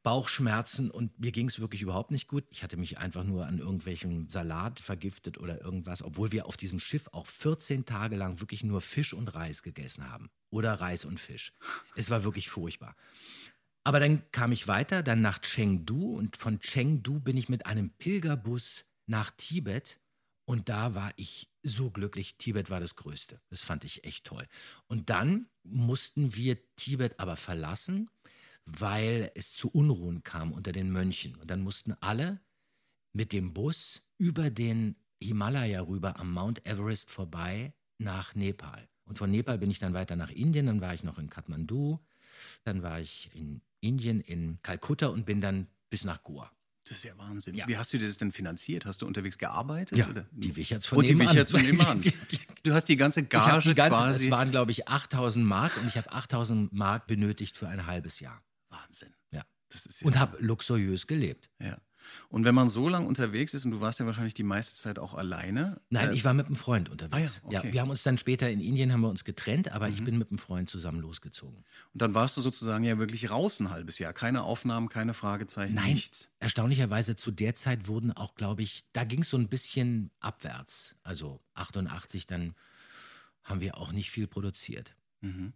Bauchschmerzen 0.02 0.90
und 0.90 1.18
mir 1.20 1.30
ging 1.30 1.46
es 1.46 1.60
wirklich 1.60 1.82
überhaupt 1.82 2.10
nicht 2.10 2.26
gut. 2.26 2.44
Ich 2.50 2.62
hatte 2.62 2.76
mich 2.76 2.98
einfach 2.98 3.22
nur 3.22 3.46
an 3.46 3.58
irgendwelchen 3.58 4.28
Salat 4.28 4.80
vergiftet 4.80 5.38
oder 5.38 5.60
irgendwas, 5.60 6.02
obwohl 6.02 6.32
wir 6.32 6.46
auf 6.46 6.56
diesem 6.56 6.80
Schiff 6.80 7.08
auch 7.12 7.26
14 7.26 7.86
Tage 7.86 8.16
lang 8.16 8.40
wirklich 8.40 8.64
nur 8.64 8.80
Fisch 8.80 9.14
und 9.14 9.28
Reis 9.28 9.62
gegessen 9.62 10.10
haben. 10.10 10.30
Oder 10.50 10.74
Reis 10.74 11.04
und 11.04 11.20
Fisch. 11.20 11.52
Es 11.94 12.10
war 12.10 12.24
wirklich 12.24 12.50
furchtbar. 12.50 12.96
Aber 13.84 14.00
dann 14.00 14.22
kam 14.32 14.52
ich 14.52 14.68
weiter, 14.68 15.02
dann 15.02 15.20
nach 15.20 15.40
Chengdu 15.40 16.16
und 16.16 16.36
von 16.36 16.60
Chengdu 16.60 17.20
bin 17.20 17.36
ich 17.36 17.48
mit 17.48 17.66
einem 17.66 17.90
Pilgerbus 17.90 18.84
nach 19.06 19.30
Tibet 19.36 20.00
und 20.44 20.68
da 20.68 20.94
war 20.94 21.12
ich 21.16 21.48
so 21.62 21.90
glücklich. 21.90 22.36
Tibet 22.36 22.70
war 22.70 22.80
das 22.80 22.96
Größte. 22.96 23.40
Das 23.50 23.60
fand 23.60 23.84
ich 23.84 24.04
echt 24.04 24.24
toll. 24.24 24.46
Und 24.88 25.10
dann 25.10 25.46
mussten 25.62 26.34
wir 26.34 26.58
Tibet 26.76 27.18
aber 27.20 27.36
verlassen, 27.36 28.10
weil 28.64 29.30
es 29.34 29.54
zu 29.54 29.68
Unruhen 29.70 30.22
kam 30.22 30.52
unter 30.52 30.72
den 30.72 30.90
Mönchen. 30.90 31.36
Und 31.36 31.50
dann 31.50 31.60
mussten 31.60 31.92
alle 32.00 32.40
mit 33.12 33.32
dem 33.32 33.52
Bus 33.52 34.02
über 34.18 34.50
den 34.50 34.96
Himalaya 35.20 35.82
rüber 35.82 36.18
am 36.18 36.32
Mount 36.32 36.66
Everest 36.66 37.10
vorbei 37.10 37.72
nach 37.98 38.34
Nepal. 38.34 38.88
Und 39.04 39.18
von 39.18 39.30
Nepal 39.30 39.58
bin 39.58 39.70
ich 39.70 39.78
dann 39.78 39.94
weiter 39.94 40.16
nach 40.16 40.30
Indien, 40.30 40.66
dann 40.66 40.80
war 40.80 40.94
ich 40.94 41.04
noch 41.04 41.18
in 41.18 41.30
Kathmandu, 41.30 42.00
dann 42.64 42.82
war 42.82 43.00
ich 43.00 43.30
in 43.34 43.60
Indien, 43.80 44.20
in 44.20 44.60
Kalkutta 44.62 45.08
und 45.08 45.26
bin 45.26 45.40
dann 45.40 45.68
bis 45.90 46.04
nach 46.04 46.22
Goa. 46.22 46.50
Das 46.84 46.98
ist 46.98 47.04
ja 47.04 47.16
Wahnsinn. 47.16 47.54
Ja. 47.54 47.68
Wie 47.68 47.76
hast 47.76 47.92
du 47.92 47.98
dir 47.98 48.06
das 48.06 48.16
denn 48.16 48.32
finanziert? 48.32 48.86
Hast 48.86 49.02
du 49.02 49.06
unterwegs 49.06 49.38
gearbeitet? 49.38 49.96
Ja, 49.96 50.08
oder? 50.08 50.26
die 50.32 50.56
Wicherts 50.56 50.86
von 50.86 50.98
Und 50.98 51.08
die. 51.08 51.18
Wicherts 51.18 51.50
von 51.50 51.62
nebenan. 51.62 52.02
Du 52.64 52.72
hast 52.72 52.84
die 52.84 52.94
ganze 52.94 53.24
Gage 53.24 53.70
die 53.70 53.74
ganzen, 53.74 53.90
quasi. 53.92 54.26
es 54.26 54.30
waren, 54.30 54.52
glaube 54.52 54.70
ich, 54.70 54.86
8000 54.86 55.44
Mark 55.44 55.76
und 55.78 55.88
ich 55.88 55.96
habe 55.96 56.12
8000 56.12 56.72
Mark 56.72 57.08
benötigt 57.08 57.56
für 57.56 57.66
ein 57.66 57.86
halbes 57.86 58.20
Jahr. 58.20 58.40
Wahnsinn. 58.68 59.12
Ja. 59.32 59.44
Das 59.68 59.84
ist 59.84 60.00
ja 60.02 60.06
Und 60.06 60.16
habe 60.16 60.36
luxuriös 60.38 61.08
gelebt. 61.08 61.50
Ja. 61.58 61.78
Und 62.28 62.44
wenn 62.44 62.54
man 62.54 62.68
so 62.68 62.88
lang 62.88 63.06
unterwegs 63.06 63.54
ist 63.54 63.64
und 63.64 63.70
du 63.70 63.80
warst 63.80 64.00
ja 64.00 64.06
wahrscheinlich 64.06 64.34
die 64.34 64.42
meiste 64.42 64.74
Zeit 64.74 64.98
auch 64.98 65.14
alleine. 65.14 65.80
Nein, 65.90 66.10
äh, 66.10 66.14
ich 66.14 66.24
war 66.24 66.34
mit 66.34 66.46
einem 66.46 66.56
Freund 66.56 66.88
unterwegs. 66.88 67.42
Ah 67.44 67.50
ja, 67.50 67.58
okay. 67.58 67.68
Mhm. 67.68 67.72
wir 67.72 67.80
haben 67.80 67.90
uns 67.90 68.02
dann 68.02 68.18
später 68.18 68.50
in 68.50 68.60
Indien 68.60 68.92
haben 68.92 69.00
wir 69.00 69.08
uns 69.08 69.24
getrennt, 69.24 69.72
aber 69.72 69.88
ich 69.88 70.02
bin 70.02 70.18
mit 70.18 70.30
einem 70.30 70.38
Freund 70.38 70.70
zusammen 70.70 71.00
losgezogen. 71.00 71.64
Und 71.92 72.02
dann 72.02 72.14
warst 72.14 72.36
du 72.36 72.40
sozusagen 72.40 72.84
ja 72.84 72.98
wirklich 72.98 73.30
raus 73.30 73.60
ein 73.60 73.70
halbes 73.70 73.98
Jahr. 73.98 74.12
Keine 74.12 74.42
Aufnahmen, 74.42 74.88
keine 74.88 75.14
Fragezeichen, 75.14 75.74
Nein, 75.74 75.94
nichts. 75.94 76.30
erstaunlicherweise 76.40 77.16
zu 77.16 77.30
der 77.30 77.54
Zeit 77.54 77.88
wurden 77.88 78.12
auch, 78.12 78.34
glaube 78.34 78.62
ich, 78.62 78.84
da 78.92 79.04
ging 79.04 79.22
es 79.22 79.30
so 79.30 79.36
ein 79.36 79.48
bisschen 79.48 80.10
abwärts. 80.20 80.96
Also 81.02 81.40
88, 81.54 82.26
dann 82.26 82.54
haben 83.42 83.60
wir 83.60 83.76
auch 83.76 83.92
nicht 83.92 84.10
viel 84.10 84.26
produziert. 84.26 84.94
Mhm. 85.20 85.52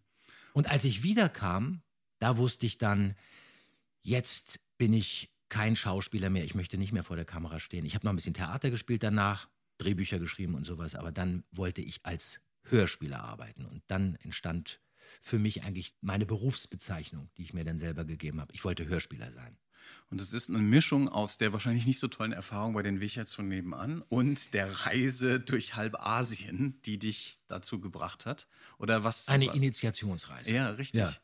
Und 0.53 0.69
als 0.69 0.85
ich 0.85 1.03
wiederkam, 1.03 1.83
da 2.19 2.39
wusste 2.39 2.67
ich 2.67 2.79
dann, 2.79 3.15
jetzt 4.01 4.61
bin 4.79 4.93
ich 4.93 5.31
kein 5.49 5.77
Schauspieler 5.77 6.31
mehr, 6.31 6.45
ich 6.45 6.55
möchte 6.55 6.79
nicht 6.79 6.93
mehr 6.93 7.05
vor 7.05 7.17
der 7.17 7.25
Kamera 7.25 7.61
stehen. 7.61 7.85
Ich 7.85 7.95
habe 7.95 8.05
noch 8.05 8.13
ein 8.13 8.17
bisschen 8.17 8.35
Theater 8.35 8.71
gespielt 8.71 9.03
danach, 9.03 9.49
Drehbücher 9.79 10.19
geschrieben 10.19 10.55
und 10.55 10.65
sowas, 10.65 10.95
aber 10.95 11.13
dann 11.13 11.45
wollte 11.51 11.83
ich 11.83 12.05
als 12.05 12.41
Hörspieler 12.65 13.23
arbeiten 13.23 13.65
und 13.67 13.83
dann 13.87 14.17
entstand 14.17 14.81
für 15.23 15.39
mich 15.39 15.63
eigentlich 15.63 15.95
meine 16.01 16.27
Berufsbezeichnung, 16.27 17.31
die 17.37 17.43
ich 17.43 17.55
mir 17.55 17.65
dann 17.65 17.79
selber 17.79 18.05
gegeben 18.05 18.41
habe. 18.41 18.53
Ich 18.53 18.65
wollte 18.65 18.87
Hörspieler 18.87 19.31
sein. 19.31 19.57
Und 20.11 20.21
es 20.21 20.33
ist 20.33 20.49
eine 20.49 20.59
Mischung 20.59 21.09
aus 21.09 21.39
der 21.39 21.53
wahrscheinlich 21.53 21.87
nicht 21.87 22.01
so 22.01 22.09
tollen 22.09 22.33
Erfahrung 22.33 22.75
bei 22.75 22.83
den 22.83 23.01
Wicherts 23.01 23.35
von 23.35 23.47
nebenan 23.47 24.03
und 24.03 24.53
der 24.53 24.71
Reise 24.85 25.39
durch 25.39 25.77
halb 25.77 25.95
Asien, 25.95 26.81
die 26.85 26.99
dich 26.99 27.41
dazu 27.47 27.81
gebracht 27.81 28.27
hat. 28.27 28.49
Oder 28.79 29.05
was? 29.05 29.29
Eine 29.29 29.55
Initiationsreise. 29.55 30.53
Ja, 30.53 30.71
richtig. 30.71 31.01
Ja. 31.01 31.15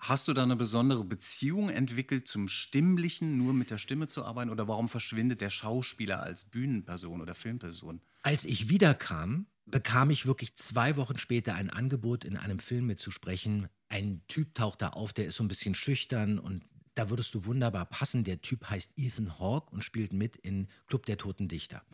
Hast 0.00 0.28
du 0.28 0.32
da 0.32 0.42
eine 0.42 0.56
besondere 0.56 1.04
Beziehung 1.04 1.68
entwickelt 1.68 2.26
zum 2.26 2.48
Stimmlichen, 2.48 3.36
nur 3.36 3.52
mit 3.52 3.70
der 3.70 3.76
Stimme 3.76 4.08
zu 4.08 4.24
arbeiten? 4.24 4.50
Oder 4.50 4.66
warum 4.66 4.88
verschwindet 4.88 5.42
der 5.42 5.50
Schauspieler 5.50 6.22
als 6.22 6.46
Bühnenperson 6.46 7.20
oder 7.20 7.34
Filmperson? 7.34 8.00
Als 8.22 8.46
ich 8.46 8.70
wiederkam, 8.70 9.46
bekam 9.66 10.08
ich 10.08 10.24
wirklich 10.24 10.56
zwei 10.56 10.96
Wochen 10.96 11.18
später 11.18 11.54
ein 11.54 11.68
Angebot, 11.68 12.24
in 12.24 12.38
einem 12.38 12.60
Film 12.60 12.86
mitzusprechen. 12.86 13.68
Ein 13.90 14.22
Typ 14.26 14.54
taucht 14.54 14.80
da 14.80 14.88
auf, 14.88 15.12
der 15.12 15.26
ist 15.26 15.36
so 15.36 15.44
ein 15.44 15.48
bisschen 15.48 15.74
schüchtern 15.74 16.38
und 16.38 16.64
da 16.94 17.10
würdest 17.10 17.34
du 17.34 17.44
wunderbar 17.44 17.84
passen. 17.84 18.24
Der 18.24 18.40
Typ 18.40 18.70
heißt 18.70 18.92
Ethan 18.96 19.38
Hawke 19.38 19.70
und 19.70 19.84
spielt 19.84 20.14
mit 20.14 20.36
in 20.36 20.68
Club 20.86 21.04
der 21.06 21.18
Toten 21.18 21.46
Dichter. 21.46 21.84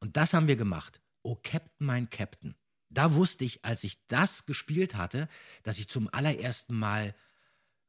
Und 0.00 0.16
das 0.16 0.34
haben 0.34 0.48
wir 0.48 0.56
gemacht. 0.56 1.00
Oh 1.22 1.36
Captain, 1.36 1.86
mein 1.86 2.10
Captain. 2.10 2.56
Da 2.90 3.14
wusste 3.14 3.44
ich, 3.44 3.64
als 3.64 3.84
ich 3.84 4.06
das 4.08 4.46
gespielt 4.46 4.94
hatte, 4.94 5.28
dass 5.62 5.78
ich 5.78 5.88
zum 5.88 6.08
allerersten 6.12 6.74
Mal 6.74 7.14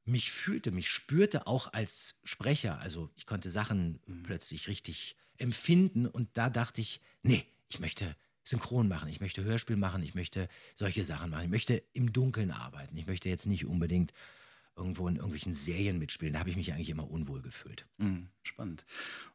mich 0.09 0.31
fühlte, 0.31 0.71
mich 0.71 0.89
spürte 0.89 1.47
auch 1.47 1.73
als 1.73 2.15
Sprecher. 2.23 2.79
Also 2.79 3.09
ich 3.15 3.25
konnte 3.25 3.51
Sachen 3.51 3.99
plötzlich 4.23 4.67
richtig 4.67 5.15
empfinden 5.37 6.05
und 6.05 6.29
da 6.33 6.49
dachte 6.49 6.81
ich, 6.81 6.99
nee, 7.23 7.45
ich 7.69 7.79
möchte 7.79 8.15
Synchron 8.43 8.87
machen, 8.87 9.09
ich 9.09 9.21
möchte 9.21 9.43
Hörspiel 9.43 9.77
machen, 9.77 10.01
ich 10.01 10.15
möchte 10.15 10.49
solche 10.75 11.05
Sachen 11.05 11.29
machen, 11.29 11.43
ich 11.43 11.49
möchte 11.49 11.83
im 11.93 12.11
Dunkeln 12.11 12.51
arbeiten, 12.51 12.97
ich 12.97 13.07
möchte 13.07 13.29
jetzt 13.29 13.45
nicht 13.45 13.65
unbedingt 13.65 14.11
irgendwo 14.79 15.07
in 15.07 15.15
irgendwelchen 15.17 15.53
Serien 15.53 15.99
mitspielen. 15.99 16.33
Da 16.33 16.39
habe 16.39 16.49
ich 16.49 16.55
mich 16.55 16.73
eigentlich 16.73 16.89
immer 16.89 17.09
unwohl 17.11 17.41
gefühlt. 17.41 17.85
Mhm, 17.97 18.29
spannend. 18.41 18.85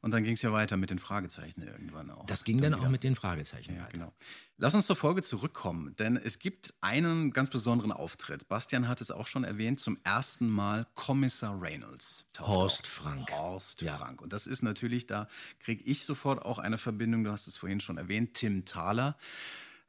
Und 0.00 0.10
dann 0.12 0.24
ging 0.24 0.32
es 0.34 0.42
ja 0.42 0.52
weiter 0.52 0.76
mit 0.76 0.90
den 0.90 0.98
Fragezeichen 0.98 1.62
irgendwann 1.62 2.10
auch. 2.10 2.26
Das 2.26 2.42
ging 2.44 2.60
dann, 2.60 2.74
auch 2.74 2.80
wieder. 2.80 2.88
mit 2.88 3.04
den 3.04 3.14
Fragezeichen 3.14 3.74
Ja, 3.76 3.82
weiter. 3.82 3.92
genau. 3.92 4.12
Lass 4.56 4.74
uns 4.74 4.86
zur 4.86 4.96
Folge 4.96 5.20
zurückkommen, 5.22 5.94
denn 5.96 6.16
es 6.16 6.38
gibt 6.38 6.74
einen 6.80 7.32
ganz 7.32 7.50
besonderen 7.50 7.92
Auftritt. 7.92 8.48
Bastian 8.48 8.88
hat 8.88 9.00
es 9.00 9.10
auch 9.10 9.26
schon 9.26 9.44
erwähnt, 9.44 9.78
zum 9.80 9.98
ersten 10.04 10.48
Mal 10.48 10.86
Kommissar 10.94 11.60
Reynolds. 11.60 12.26
Horst. 12.40 12.86
Frank. 12.86 13.30
Horst 13.30 13.82
Ja. 13.82 13.96
Frank. 13.96 14.22
Und 14.22 14.32
das 14.32 14.46
ist 14.46 14.62
natürlich, 14.62 15.06
da 15.06 15.28
kriege 15.60 15.82
ich 15.84 16.04
sofort 16.04 16.42
auch 16.42 16.58
eine 16.58 16.78
Verbindung, 16.78 17.24
du 17.24 17.30
hast 17.30 17.46
es 17.46 17.56
vorhin 17.56 17.80
schon 17.80 17.98
erwähnt, 17.98 18.34
Tim 18.34 18.64
Thaler. 18.64 19.16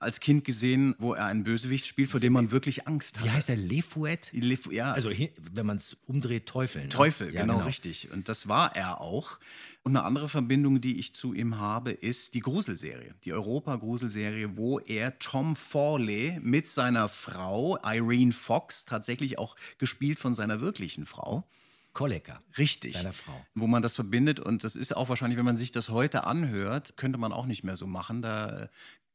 Als 0.05 0.19
Kind 0.19 0.45
gesehen, 0.45 0.95
wo 0.99 1.13
er 1.13 1.25
einen 1.25 1.43
Bösewicht 1.43 1.85
spielt, 1.85 2.09
vor 2.09 2.19
dem 2.19 2.33
man 2.33 2.51
wirklich 2.51 2.87
Angst 2.87 3.19
hat. 3.19 3.25
Wie 3.25 3.31
heißt 3.31 3.49
der? 3.49 3.57
Lefouet? 3.57 4.31
Ja, 4.71 4.93
Also 4.93 5.09
wenn 5.09 5.65
man 5.65 5.77
es 5.77 5.97
umdreht, 6.05 6.45
Teufel. 6.45 6.83
Ne? 6.83 6.89
Teufel, 6.89 7.33
Ja, 7.33 7.41
genau, 7.41 7.59
richtig. 7.59 8.11
Und 8.11 8.29
das 8.29 8.47
war 8.47 8.75
er 8.75 9.01
auch. 9.01 9.39
Und 9.83 9.95
eine 9.95 10.05
andere 10.05 10.29
Verbindung, 10.29 10.81
die 10.81 10.99
ich 10.99 11.13
zu 11.13 11.33
ihm 11.33 11.59
habe, 11.59 11.91
ist 11.91 12.33
die 12.33 12.39
Gruselserie, 12.39 13.13
die 13.23 13.33
Europa-Gruselserie, 13.33 14.57
wo 14.57 14.79
er 14.79 15.19
Tom 15.19 15.55
Forley 15.55 16.39
mit 16.41 16.67
seiner 16.67 17.07
Frau 17.07 17.77
Irene 17.83 18.31
Fox, 18.31 18.85
tatsächlich 18.85 19.37
auch 19.37 19.55
gespielt 19.77 20.19
von 20.19 20.33
seiner 20.33 20.61
wirklichen 20.61 21.05
Frau, 21.05 21.47
Kollecker. 21.95 22.41
Richtig. 22.57 22.93
Seiner 22.93 23.13
Frau. 23.13 23.45
Wo 23.55 23.67
man 23.67 23.81
das 23.81 23.95
verbindet. 23.95 24.39
Und 24.39 24.65
das 24.65 24.75
ist 24.75 24.95
auch 24.95 25.07
wahrscheinlich, 25.07 25.37
wenn 25.37 25.45
man 25.45 25.55
sich 25.55 25.71
das 25.71 25.89
heute 25.89 26.25
anhört, 26.25 26.97
könnte 26.97 27.17
man 27.17 27.31
auch 27.31 27.45
nicht 27.45 27.63
mehr 27.63 27.77
so 27.77 27.87
machen. 27.87 28.21
Da 28.21 28.69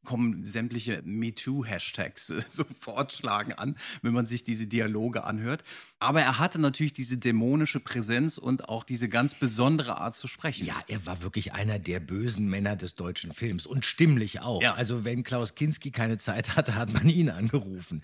kommen 0.04 0.46
sämtliche 0.46 1.02
MeToo-Hashtags 1.04 2.30
äh, 2.30 2.40
sofort 2.48 3.12
schlagen 3.12 3.52
an, 3.52 3.76
wenn 4.02 4.12
man 4.12 4.26
sich 4.26 4.42
diese 4.42 4.66
Dialoge 4.66 5.24
anhört. 5.24 5.62
Aber 5.98 6.20
er 6.20 6.38
hatte 6.38 6.60
natürlich 6.60 6.92
diese 6.92 7.18
dämonische 7.18 7.80
Präsenz 7.80 8.38
und 8.38 8.68
auch 8.68 8.84
diese 8.84 9.08
ganz 9.08 9.34
besondere 9.34 9.98
Art 9.98 10.14
zu 10.16 10.26
sprechen. 10.26 10.66
Ja, 10.66 10.82
er 10.88 11.04
war 11.06 11.22
wirklich 11.22 11.52
einer 11.52 11.78
der 11.78 12.00
bösen 12.00 12.48
Männer 12.48 12.76
des 12.76 12.94
deutschen 12.94 13.32
Films 13.32 13.66
und 13.66 13.84
stimmlich 13.84 14.40
auch. 14.40 14.62
Ja. 14.62 14.74
Also 14.74 15.04
wenn 15.04 15.22
Klaus 15.22 15.54
Kinski 15.54 15.90
keine 15.90 16.18
Zeit 16.18 16.56
hatte, 16.56 16.74
hat 16.74 16.92
man 16.92 17.08
ihn 17.08 17.28
angerufen. 17.30 18.02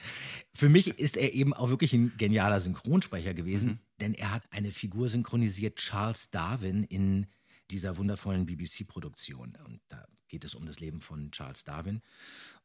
Für 0.54 0.68
mich 0.68 0.98
ist 0.98 1.16
er 1.16 1.34
eben 1.34 1.54
auch 1.54 1.70
wirklich 1.70 1.92
ein 1.92 2.12
genialer 2.16 2.60
Synchronsprecher 2.60 3.34
gewesen, 3.34 3.80
denn 4.00 4.14
er 4.14 4.32
hat 4.32 4.42
eine 4.50 4.70
Figur 4.70 5.08
synchronisiert, 5.08 5.76
Charles 5.76 6.30
Darwin, 6.30 6.84
in 6.84 7.26
dieser 7.70 7.96
wundervollen 7.96 8.46
BBC-Produktion. 8.46 9.56
Und 9.64 9.80
da 9.88 10.06
geht 10.28 10.45
es 10.45 10.54
um 10.54 10.66
das 10.66 10.80
Leben 10.80 11.00
von 11.00 11.30
Charles 11.30 11.64
Darwin. 11.64 12.02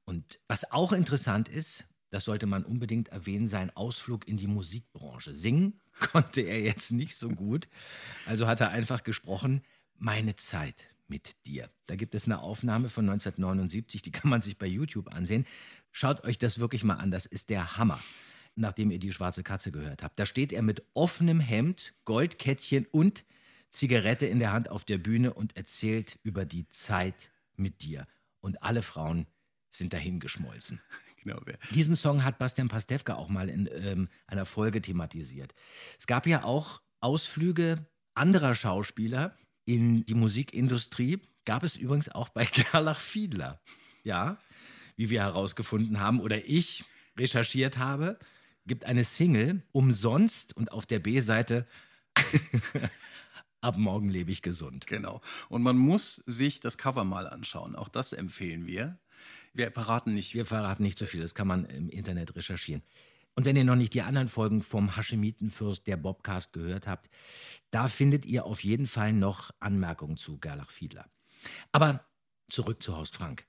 Und 0.05 0.39
was 0.47 0.71
auch 0.71 0.91
interessant 0.91 1.47
ist, 1.49 1.87
das 2.11 2.25
sollte 2.25 2.45
man 2.45 2.65
unbedingt 2.65 3.07
erwähnen, 3.07 3.47
sein 3.47 3.75
Ausflug 3.75 4.27
in 4.27 4.37
die 4.37 4.47
Musikbranche. 4.47 5.33
Singen 5.33 5.79
konnte 6.11 6.41
er 6.41 6.61
jetzt 6.61 6.91
nicht 6.91 7.15
so 7.15 7.29
gut. 7.29 7.67
Also 8.25 8.47
hat 8.47 8.59
er 8.59 8.69
einfach 8.69 9.03
gesprochen, 9.03 9.61
meine 9.97 10.35
Zeit 10.35 10.75
mit 11.07 11.45
dir. 11.45 11.69
Da 11.85 11.95
gibt 11.95 12.15
es 12.15 12.25
eine 12.25 12.39
Aufnahme 12.39 12.89
von 12.89 13.09
1979, 13.09 14.01
die 14.01 14.11
kann 14.11 14.29
man 14.29 14.41
sich 14.41 14.57
bei 14.57 14.65
YouTube 14.65 15.13
ansehen. 15.13 15.45
Schaut 15.91 16.23
euch 16.23 16.37
das 16.37 16.59
wirklich 16.59 16.83
mal 16.83 16.95
an, 16.95 17.11
das 17.11 17.25
ist 17.25 17.49
der 17.49 17.77
Hammer, 17.77 17.99
nachdem 18.55 18.91
ihr 18.91 18.99
die 18.99 19.13
schwarze 19.13 19.43
Katze 19.43 19.71
gehört 19.71 20.03
habt. 20.03 20.19
Da 20.19 20.25
steht 20.25 20.53
er 20.53 20.61
mit 20.61 20.83
offenem 20.93 21.39
Hemd, 21.39 21.93
Goldkettchen 22.05 22.87
und 22.87 23.25
Zigarette 23.69 24.25
in 24.25 24.39
der 24.39 24.51
Hand 24.51 24.69
auf 24.69 24.83
der 24.83 24.97
Bühne 24.97 25.33
und 25.33 25.55
erzählt 25.55 26.19
über 26.23 26.45
die 26.45 26.67
Zeit 26.69 27.29
mit 27.55 27.81
dir. 27.81 28.07
Und 28.39 28.61
alle 28.63 28.81
Frauen 28.81 29.27
sind 29.69 29.93
dahingeschmolzen. 29.93 30.81
Genau, 31.23 31.39
wer- 31.45 31.59
Diesen 31.69 31.95
Song 31.95 32.23
hat 32.23 32.39
Bastian 32.39 32.67
Pastewka 32.67 33.13
auch 33.13 33.29
mal 33.29 33.47
in 33.47 33.69
ähm, 33.71 34.09
einer 34.25 34.43
Folge 34.47 34.81
thematisiert. 34.81 35.53
Es 35.99 36.07
gab 36.07 36.25
ja 36.25 36.43
auch 36.43 36.81
Ausflüge 36.99 37.85
anderer 38.15 38.55
Schauspieler 38.55 39.37
in 39.65 40.03
die 40.05 40.15
Musikindustrie. 40.15 41.21
Gab 41.45 41.61
es 41.61 41.75
übrigens 41.75 42.09
auch 42.09 42.29
bei 42.29 42.45
Gerlach 42.71 42.99
Fiedler. 42.99 43.61
Ja, 44.03 44.39
wie 44.95 45.11
wir 45.11 45.21
herausgefunden 45.21 45.99
haben 45.99 46.19
oder 46.21 46.43
ich 46.43 46.85
recherchiert 47.15 47.77
habe, 47.77 48.17
gibt 48.65 48.85
eine 48.85 49.03
Single 49.03 49.61
umsonst 49.73 50.57
und 50.57 50.71
auf 50.71 50.87
der 50.87 50.97
B-Seite 50.97 51.67
Ab 53.61 53.77
morgen 53.77 54.09
lebe 54.09 54.31
ich 54.31 54.41
gesund. 54.41 54.87
Genau. 54.87 55.21
Und 55.47 55.61
man 55.61 55.77
muss 55.77 56.15
sich 56.25 56.59
das 56.59 56.77
Cover 56.77 57.03
mal 57.03 57.27
anschauen. 57.27 57.75
Auch 57.75 57.89
das 57.89 58.11
empfehlen 58.11 58.65
wir. 58.65 58.99
Wir 59.53 59.71
verraten 59.71 60.13
nicht. 60.13 60.33
Wir 60.33 60.45
verraten 60.45 60.83
nicht 60.83 60.97
so 60.97 61.05
viel, 61.05 61.21
das 61.21 61.35
kann 61.35 61.47
man 61.47 61.65
im 61.65 61.89
Internet 61.89 62.35
recherchieren. 62.35 62.81
Und 63.35 63.45
wenn 63.45 63.55
ihr 63.55 63.63
noch 63.63 63.75
nicht 63.75 63.93
die 63.93 64.01
anderen 64.01 64.27
Folgen 64.27 64.61
vom 64.61 64.95
Haschemitenfürst, 64.95 65.87
der 65.87 65.97
Bobcast, 65.97 66.53
gehört 66.53 66.87
habt, 66.87 67.09
da 67.69 67.87
findet 67.87 68.25
ihr 68.25 68.45
auf 68.45 68.63
jeden 68.63 68.87
Fall 68.87 69.13
noch 69.13 69.51
Anmerkungen 69.59 70.17
zu 70.17 70.37
Gerlach 70.37 70.69
Fiedler. 70.69 71.09
Aber 71.71 72.05
zurück 72.49 72.83
zu 72.83 72.95
Horst 72.95 73.15
Frank. 73.15 73.45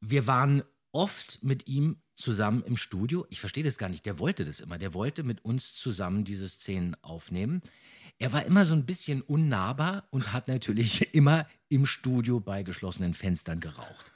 Wir 0.00 0.26
waren 0.26 0.62
oft 0.92 1.42
mit 1.42 1.66
ihm 1.66 2.02
zusammen 2.14 2.62
im 2.62 2.76
Studio. 2.76 3.26
Ich 3.30 3.40
verstehe 3.40 3.64
das 3.64 3.78
gar 3.78 3.88
nicht. 3.88 4.04
Der 4.04 4.18
wollte 4.18 4.44
das 4.44 4.60
immer. 4.60 4.76
Der 4.76 4.92
wollte 4.92 5.22
mit 5.22 5.44
uns 5.44 5.74
zusammen 5.74 6.24
diese 6.24 6.48
Szenen 6.48 6.94
aufnehmen. 7.02 7.62
Er 8.20 8.34
war 8.34 8.44
immer 8.44 8.66
so 8.66 8.74
ein 8.74 8.84
bisschen 8.84 9.22
unnahbar 9.22 10.06
und 10.10 10.34
hat 10.34 10.46
natürlich 10.46 11.14
immer 11.14 11.46
im 11.68 11.86
Studio 11.86 12.38
bei 12.38 12.62
geschlossenen 12.62 13.14
Fenstern 13.14 13.60
geraucht. 13.60 14.12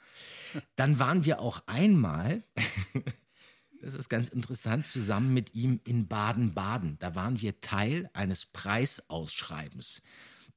Dann 0.75 0.99
waren 0.99 1.25
wir 1.25 1.39
auch 1.41 1.63
einmal, 1.65 2.43
das 3.81 3.95
ist 3.95 4.07
ganz 4.07 4.29
interessant, 4.29 4.85
zusammen 4.85 5.33
mit 5.33 5.55
ihm 5.55 5.81
in 5.83 6.07
Baden-Baden. 6.07 6.97
Da 6.99 7.15
waren 7.15 7.41
wir 7.41 7.59
Teil 7.61 8.09
eines 8.13 8.45
Preisausschreibens. 8.45 10.03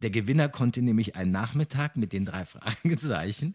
Der 0.03 0.11
Gewinner 0.11 0.51
konnte 0.51 0.83
nämlich 0.83 1.17
einen 1.17 1.33
Nachmittag 1.33 1.97
mit 1.97 2.13
den 2.13 2.27
drei 2.27 2.45
Fragezeichen, 2.45 3.55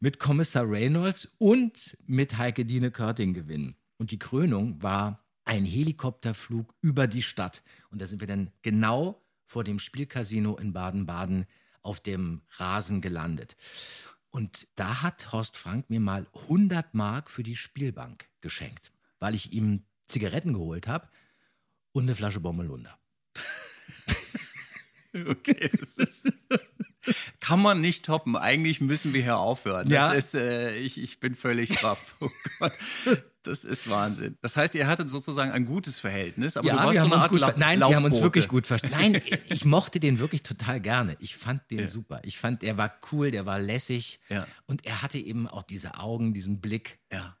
mit 0.00 0.20
Kommissar 0.20 0.70
Reynolds 0.70 1.34
und 1.38 1.96
mit 2.06 2.36
Heike 2.36 2.66
Dine 2.66 2.90
Körting 2.90 3.32
gewinnen. 3.32 3.74
Und 3.96 4.10
die 4.10 4.18
Krönung 4.18 4.82
war 4.82 5.24
ein 5.44 5.64
Helikopterflug 5.64 6.74
über 6.82 7.06
die 7.06 7.22
Stadt. 7.22 7.62
Und 7.90 8.02
da 8.02 8.06
sind 8.06 8.20
wir 8.20 8.28
dann 8.28 8.52
genau 8.62 9.20
vor 9.50 9.64
dem 9.64 9.80
Spielcasino 9.80 10.56
in 10.56 10.72
Baden-Baden 10.72 11.44
auf 11.82 11.98
dem 11.98 12.42
Rasen 12.56 13.00
gelandet. 13.00 13.56
Und 14.30 14.68
da 14.76 15.02
hat 15.02 15.32
Horst 15.32 15.56
Frank 15.56 15.90
mir 15.90 15.98
mal 15.98 16.28
100 16.42 16.94
Mark 16.94 17.28
für 17.28 17.42
die 17.42 17.56
Spielbank 17.56 18.28
geschenkt, 18.42 18.92
weil 19.18 19.34
ich 19.34 19.52
ihm 19.52 19.82
Zigaretten 20.06 20.52
geholt 20.52 20.86
habe 20.86 21.08
und 21.90 22.04
eine 22.04 22.14
Flasche 22.14 22.38
Bommelunder. 22.38 22.96
Okay, 25.12 25.68
das 25.76 25.96
ist. 25.98 26.32
Kann 27.40 27.60
man 27.60 27.80
nicht 27.80 28.04
toppen. 28.04 28.36
Eigentlich 28.36 28.80
müssen 28.80 29.12
wir 29.12 29.20
hier 29.22 29.38
aufhören. 29.38 29.88
Das 29.88 29.92
Ja. 29.92 30.12
ist, 30.12 30.34
äh, 30.34 30.76
ich, 30.76 31.02
ich 31.02 31.18
bin 31.18 31.34
völlig 31.34 31.74
straff. 31.74 32.14
Oh 32.20 32.30
Gott. 32.60 32.72
Das 33.42 33.64
ist 33.64 33.88
Wahnsinn. 33.88 34.36
Das 34.42 34.56
heißt, 34.56 34.74
ihr 34.74 34.86
hattet 34.86 35.08
sozusagen 35.08 35.50
ein 35.50 35.64
gutes 35.64 35.98
Verhältnis, 35.98 36.56
aber 36.56 36.68
du 36.68 36.76
warst 36.76 37.00
so 37.00 37.06
eine 37.06 37.16
Art 37.16 37.30
gut 37.30 37.40
La 37.40 37.54
Nein, 37.56 37.78
wir 37.78 37.86
haben 37.86 38.04
uns 38.04 38.14
Laufbote. 38.14 38.22
wirklich 38.22 38.48
gut 38.48 38.66
verstanden. 38.66 39.12
Nein, 39.12 39.22
ich 39.48 39.64
mochte 39.64 39.98
den 39.98 40.18
wirklich 40.18 40.42
total 40.42 40.80
gerne. 40.80 41.16
Ich 41.20 41.36
fand 41.36 41.70
den 41.70 41.88
super. 41.88 42.20
Ich 42.24 42.38
fand, 42.38 42.62
der 42.62 42.76
war 42.76 42.92
cool, 43.12 43.30
der 43.30 43.46
war 43.46 43.58
lässig. 43.58 44.20
Ja. 44.28 44.46
Und 44.66 44.84
er 44.84 45.02
hatte 45.02 45.18
eben 45.18 45.48
auch 45.48 45.62
diese 45.62 45.98
Augen, 45.98 46.34
diesen 46.34 46.60
Blick. 46.60 46.98
Ja. 47.12 47.36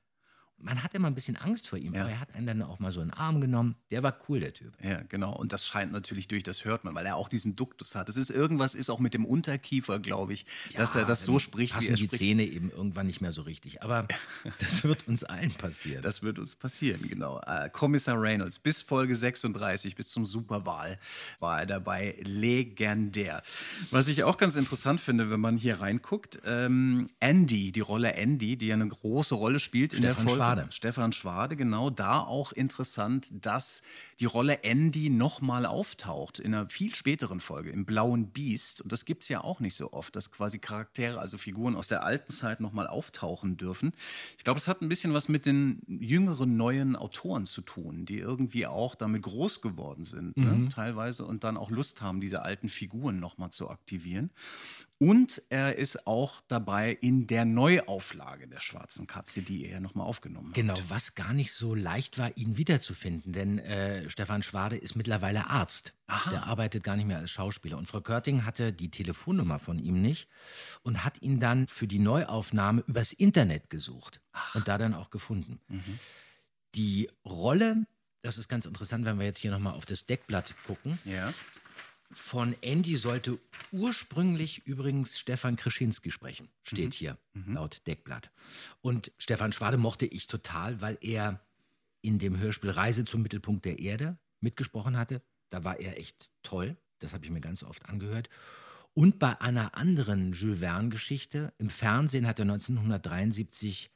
Man 0.62 0.82
hatte 0.82 0.96
immer 0.96 1.08
ein 1.08 1.14
bisschen 1.14 1.36
Angst 1.36 1.68
vor 1.68 1.78
ihm, 1.78 1.94
Ja. 1.94 2.02
aber 2.02 2.10
er 2.10 2.20
hat 2.20 2.34
einen 2.34 2.46
dann 2.46 2.62
auch 2.62 2.78
mal 2.78 2.92
so 2.92 3.00
in 3.00 3.08
den 3.08 3.14
Arm 3.14 3.40
genommen. 3.40 3.76
Der 3.90 4.02
war 4.02 4.16
cool, 4.28 4.40
der 4.40 4.52
Typ. 4.52 4.72
Ja, 4.82 5.00
genau. 5.08 5.34
Und 5.34 5.52
das 5.52 5.66
scheint 5.66 5.92
natürlich 5.92 6.28
durch, 6.28 6.42
das 6.42 6.64
hört 6.64 6.84
man, 6.84 6.94
weil 6.94 7.06
er 7.06 7.16
auch 7.16 7.28
diesen 7.28 7.56
Duktus 7.56 7.94
hat. 7.94 8.08
Es 8.08 8.16
ist 8.16 8.30
irgendwas 8.30 8.74
ist 8.74 8.90
auch 8.90 8.98
mit 9.00 9.14
dem 9.14 9.24
Unterkiefer, 9.24 9.98
glaube 9.98 10.32
ich, 10.32 10.46
dass 10.74 10.94
er 10.94 11.04
das 11.04 11.24
so 11.24 11.38
spricht, 11.38 11.72
wie 11.72 11.76
passen 11.76 11.90
er 11.90 11.96
die 11.96 12.04
spricht. 12.04 12.20
Zähne 12.22 12.44
eben 12.44 12.70
irgendwann 12.70 13.06
nicht 13.06 13.20
mehr 13.20 13.32
so 13.32 13.42
richtig. 13.42 13.82
Aber 13.82 14.06
das 14.60 14.84
wird 14.84 15.06
uns 15.08 15.24
allen 15.24 15.52
passieren. 15.52 16.02
Das 16.02 16.22
wird 16.22 16.38
uns 16.38 16.54
passieren, 16.54 17.08
genau. 17.08 17.40
Äh, 17.46 17.70
Kommissar 17.70 18.20
Reynolds, 18.20 18.58
bis 18.58 18.82
Folge 18.82 19.16
36, 19.16 19.94
bis 19.96 20.08
zum 20.08 20.26
Superwahl 20.26 20.98
war 21.38 21.60
er 21.60 21.66
dabei. 21.66 22.16
Legendär. 22.22 23.42
Was 23.90 24.08
ich 24.08 24.24
auch 24.24 24.36
ganz 24.36 24.56
interessant 24.56 25.00
finde, 25.00 25.30
wenn 25.30 25.40
man 25.40 25.56
hier 25.56 25.80
reinguckt, 25.80 26.40
ähm, 26.44 27.08
Andy, 27.20 27.72
die 27.72 27.80
Rolle 27.80 28.12
Andy, 28.14 28.56
die 28.56 28.66
ja 28.68 28.74
eine 28.74 28.86
große 28.88 29.34
Rolle 29.34 29.58
spielt 29.58 29.92
in 29.92 30.02
der 30.02 30.10
Stefan 30.10 30.28
Folge. 30.28 30.42
Schwade. 30.56 30.66
Stefan 30.70 31.12
Schwade, 31.12 31.56
genau. 31.56 31.90
Da 31.90 32.20
auch 32.20 32.52
interessant, 32.52 33.28
dass 33.32 33.82
die 34.18 34.24
Rolle 34.24 34.62
Andy 34.64 35.10
nochmal 35.10 35.66
auftaucht 35.66 36.38
in 36.38 36.54
einer 36.54 36.68
viel 36.68 36.94
späteren 36.94 37.40
Folge, 37.40 37.70
im 37.70 37.84
Blauen 37.84 38.28
Biest. 38.28 38.80
Und 38.80 38.92
das 38.92 39.04
gibt 39.04 39.22
es 39.22 39.28
ja 39.28 39.42
auch 39.42 39.60
nicht 39.60 39.74
so 39.74 39.92
oft, 39.92 40.14
dass 40.16 40.30
quasi 40.30 40.58
Charaktere, 40.58 41.18
also 41.18 41.38
Figuren 41.38 41.76
aus 41.76 41.88
der 41.88 42.04
alten 42.04 42.32
Zeit 42.32 42.60
nochmal 42.60 42.86
auftauchen 42.86 43.56
dürfen. 43.56 43.92
Ich 44.36 44.44
glaube, 44.44 44.58
es 44.58 44.68
hat 44.68 44.82
ein 44.82 44.88
bisschen 44.88 45.14
was 45.14 45.28
mit 45.28 45.46
den 45.46 45.80
jüngeren, 45.86 46.56
neuen 46.56 46.96
Autoren 46.96 47.46
zu 47.46 47.62
tun, 47.62 48.04
die 48.04 48.18
irgendwie 48.18 48.66
auch 48.66 48.94
damit 48.94 49.22
groß 49.22 49.60
geworden 49.62 50.04
sind, 50.04 50.36
ne? 50.36 50.46
Mhm. 50.46 50.70
teilweise, 50.70 51.24
und 51.24 51.44
dann 51.44 51.56
auch 51.56 51.70
Lust 51.70 52.02
haben, 52.02 52.20
diese 52.20 52.42
alten 52.42 52.68
Figuren 52.68 53.20
nochmal 53.20 53.50
zu 53.50 53.70
aktivieren. 53.70 54.30
Und 55.02 55.42
er 55.48 55.76
ist 55.76 56.06
auch 56.06 56.42
dabei 56.46 56.92
in 56.92 57.26
der 57.26 57.46
Neuauflage 57.46 58.46
der 58.46 58.60
Schwarzen 58.60 59.06
Katze, 59.06 59.40
die 59.40 59.66
er 59.66 59.80
nochmal 59.80 60.06
aufgenommen 60.06 60.48
hat. 60.48 60.54
Genau, 60.54 60.74
was 60.88 61.14
gar 61.14 61.32
nicht 61.32 61.54
so 61.54 61.74
leicht 61.74 62.18
war, 62.18 62.36
ihn 62.36 62.58
wiederzufinden, 62.58 63.32
denn 63.32 63.58
äh, 63.58 64.10
Stefan 64.10 64.42
Schwade 64.42 64.76
ist 64.76 64.96
mittlerweile 64.96 65.48
Arzt. 65.48 65.94
Der 66.30 66.44
arbeitet 66.44 66.84
gar 66.84 66.96
nicht 66.96 67.06
mehr 67.06 67.16
als 67.16 67.30
Schauspieler. 67.30 67.78
Und 67.78 67.86
Frau 67.86 68.02
Körting 68.02 68.44
hatte 68.44 68.74
die 68.74 68.90
Telefonnummer 68.90 69.58
von 69.58 69.78
ihm 69.78 70.02
nicht 70.02 70.28
und 70.82 71.02
hat 71.02 71.22
ihn 71.22 71.40
dann 71.40 71.66
für 71.66 71.86
die 71.86 71.98
Neuaufnahme 71.98 72.82
übers 72.86 73.14
Internet 73.14 73.70
gesucht 73.70 74.20
und 74.52 74.68
da 74.68 74.76
dann 74.76 74.92
auch 74.92 75.08
gefunden. 75.08 75.60
Die 76.74 77.08
Rolle, 77.24 77.86
das 78.20 78.36
ist 78.36 78.48
ganz 78.48 78.66
interessant, 78.66 79.06
wenn 79.06 79.18
wir 79.18 79.24
jetzt 79.24 79.38
hier 79.38 79.50
nochmal 79.50 79.72
auf 79.72 79.86
das 79.86 80.04
Deckblatt 80.04 80.54
gucken. 80.66 80.98
Ja. 81.06 81.32
Von 82.12 82.56
Andy 82.60 82.96
sollte 82.96 83.38
ursprünglich 83.70 84.66
übrigens 84.66 85.18
Stefan 85.18 85.54
Krischinski 85.54 86.10
sprechen, 86.10 86.48
steht 86.64 86.94
hier 86.94 87.16
laut 87.46 87.86
Deckblatt. 87.86 88.30
Und 88.80 89.12
Stefan 89.18 89.52
Schwade 89.52 89.76
mochte 89.76 90.06
ich 90.06 90.26
total, 90.26 90.80
weil 90.80 90.98
er 91.00 91.40
in 92.02 92.18
dem 92.18 92.38
Hörspiel 92.38 92.70
Reise 92.70 93.04
zum 93.04 93.22
Mittelpunkt 93.22 93.64
der 93.64 93.78
Erde 93.78 94.18
mitgesprochen 94.40 94.96
hatte. 94.96 95.22
Da 95.50 95.64
war 95.64 95.78
er 95.78 95.98
echt 95.98 96.32
toll. 96.42 96.76
Das 96.98 97.14
habe 97.14 97.24
ich 97.24 97.30
mir 97.30 97.40
ganz 97.40 97.62
oft 97.62 97.88
angehört. 97.88 98.28
Und 98.92 99.18
bei 99.18 99.40
einer 99.40 99.76
anderen 99.76 100.32
Jules 100.32 100.60
Verne-Geschichte 100.60 101.52
im 101.58 101.70
Fernsehen 101.70 102.26
hat 102.26 102.40
er 102.40 102.44
1973 102.44 103.90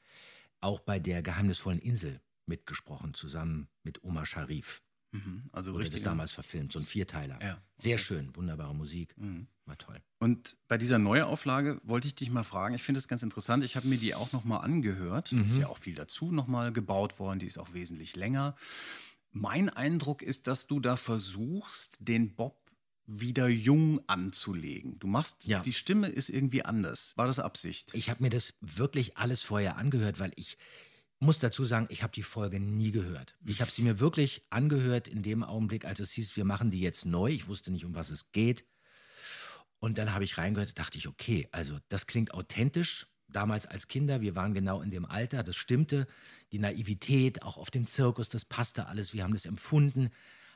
auch 0.61 0.81
bei 0.81 0.99
der 0.99 1.23
geheimnisvollen 1.23 1.81
Insel 1.81 2.21
mitgesprochen, 2.47 3.13
zusammen 3.15 3.69
mit 3.83 4.05
Omar 4.05 4.25
Sharif. 4.25 4.83
Mhm. 5.15 5.45
Also 5.53 5.73
Wurde 5.73 5.83
richtig. 5.83 6.01
das 6.03 6.05
damals 6.11 6.33
verfilmt, 6.33 6.73
so 6.73 6.79
ein 6.81 6.85
Vierteiler. 6.85 7.39
Ja. 7.41 7.63
Sehr 7.77 7.99
schön, 7.99 8.35
wunderbare 8.35 8.75
Musik. 8.75 9.17
Mhm. 9.17 9.47
War 9.65 9.79
toll. 9.79 10.01
Und 10.19 10.57
bei 10.69 10.77
dieser 10.77 10.99
Neuauflage 10.99 11.81
wollte 11.85 12.09
ich 12.09 12.15
dich 12.15 12.31
mal 12.31 12.43
fragen, 12.43 12.75
ich 12.75 12.83
finde 12.83 12.99
es 12.99 13.07
ganz 13.09 13.23
interessant, 13.23 13.63
ich 13.65 13.77
habe 13.77 13.87
mir 13.87 13.97
die 13.99 14.15
auch 14.15 14.33
nochmal 14.33 14.63
angehört. 14.65 15.33
Mhm. 15.33 15.45
Ist 15.45 15.57
ja 15.57 15.69
auch 15.69 15.79
viel 15.79 15.95
dazu 15.95 16.33
nochmal 16.33 16.73
gebaut 16.73 17.19
worden, 17.19 17.39
die 17.39 17.47
ist 17.47 17.59
auch 17.59 17.73
wesentlich 17.73 18.17
länger. 18.17 18.57
Mein 19.31 19.69
Eindruck 19.71 20.23
ist, 20.23 20.47
dass 20.49 20.67
du 20.67 20.81
da 20.81 20.97
versuchst, 20.97 21.97
den 22.01 22.35
Bob 22.35 22.59
wieder 23.07 23.49
jung 23.49 24.01
anzulegen. 24.09 24.99
Du 24.99 25.07
machst, 25.07 25.47
Ja. 25.47 25.61
die 25.61 25.73
Stimme 25.75 26.09
ist 26.09 26.29
irgendwie 26.31 26.65
anders. 26.65 27.13
War 27.17 27.27
das 27.27 27.39
Absicht? 27.39 27.91
Ich 27.95 28.09
habe 28.11 28.23
mir 28.23 28.31
das 28.31 28.55
wirklich 28.61 29.17
alles 29.19 29.43
vorher 29.43 29.77
angehört, 29.77 30.19
weil 30.21 30.33
ich 30.37 30.57
muss 31.25 31.39
dazu 31.39 31.65
sagen, 31.65 31.87
ich 31.91 32.03
habe 32.03 32.13
die 32.13 32.23
Folge 32.23 32.61
nie 32.61 32.91
gehört. 32.91 33.37
Ich 33.45 33.61
habe 33.61 33.71
sie 33.71 33.83
mir 33.83 33.99
wirklich 34.01 34.43
angehört 34.51 35.09
in 35.09 35.23
dem 35.23 35.43
Augenblick, 35.43 35.85
als 35.85 36.01
es 36.01 36.13
hieß, 36.13 36.37
wir 36.37 36.45
machen 36.45 36.71
die 36.71 36.81
jetzt 36.81 37.05
neu. 37.05 37.31
Ich 37.31 37.49
wusste 37.49 37.71
nicht, 37.71 37.85
um 37.85 37.95
was 37.95 38.11
es 38.11 38.31
geht. 38.33 38.65
Und 39.79 39.99
dann 39.99 40.15
habe 40.15 40.25
ich 40.25 40.39
reingehört, 40.39 40.79
dachte 40.79 40.99
ich, 40.99 41.09
okay, 41.09 41.49
also 41.53 41.79
das 41.89 42.07
klingt 42.07 42.33
authentisch. 42.33 43.07
Damals 43.29 43.67
als 43.67 43.89
Kinder, 43.89 44.21
wir 44.21 44.35
waren 44.37 44.55
genau 44.55 44.81
in 44.81 44.91
dem 44.91 45.05
Alter, 45.05 45.43
das 45.43 45.57
stimmte. 45.57 46.07
Die 46.53 46.59
Naivität, 46.59 47.43
auch 47.43 47.57
auf 47.57 47.71
dem 47.71 47.87
Zirkus, 47.87 48.29
das 48.29 48.45
passte 48.45 48.87
alles, 48.87 49.13
wir 49.13 49.25
haben 49.25 49.33
das 49.35 49.47
empfunden. 49.47 50.11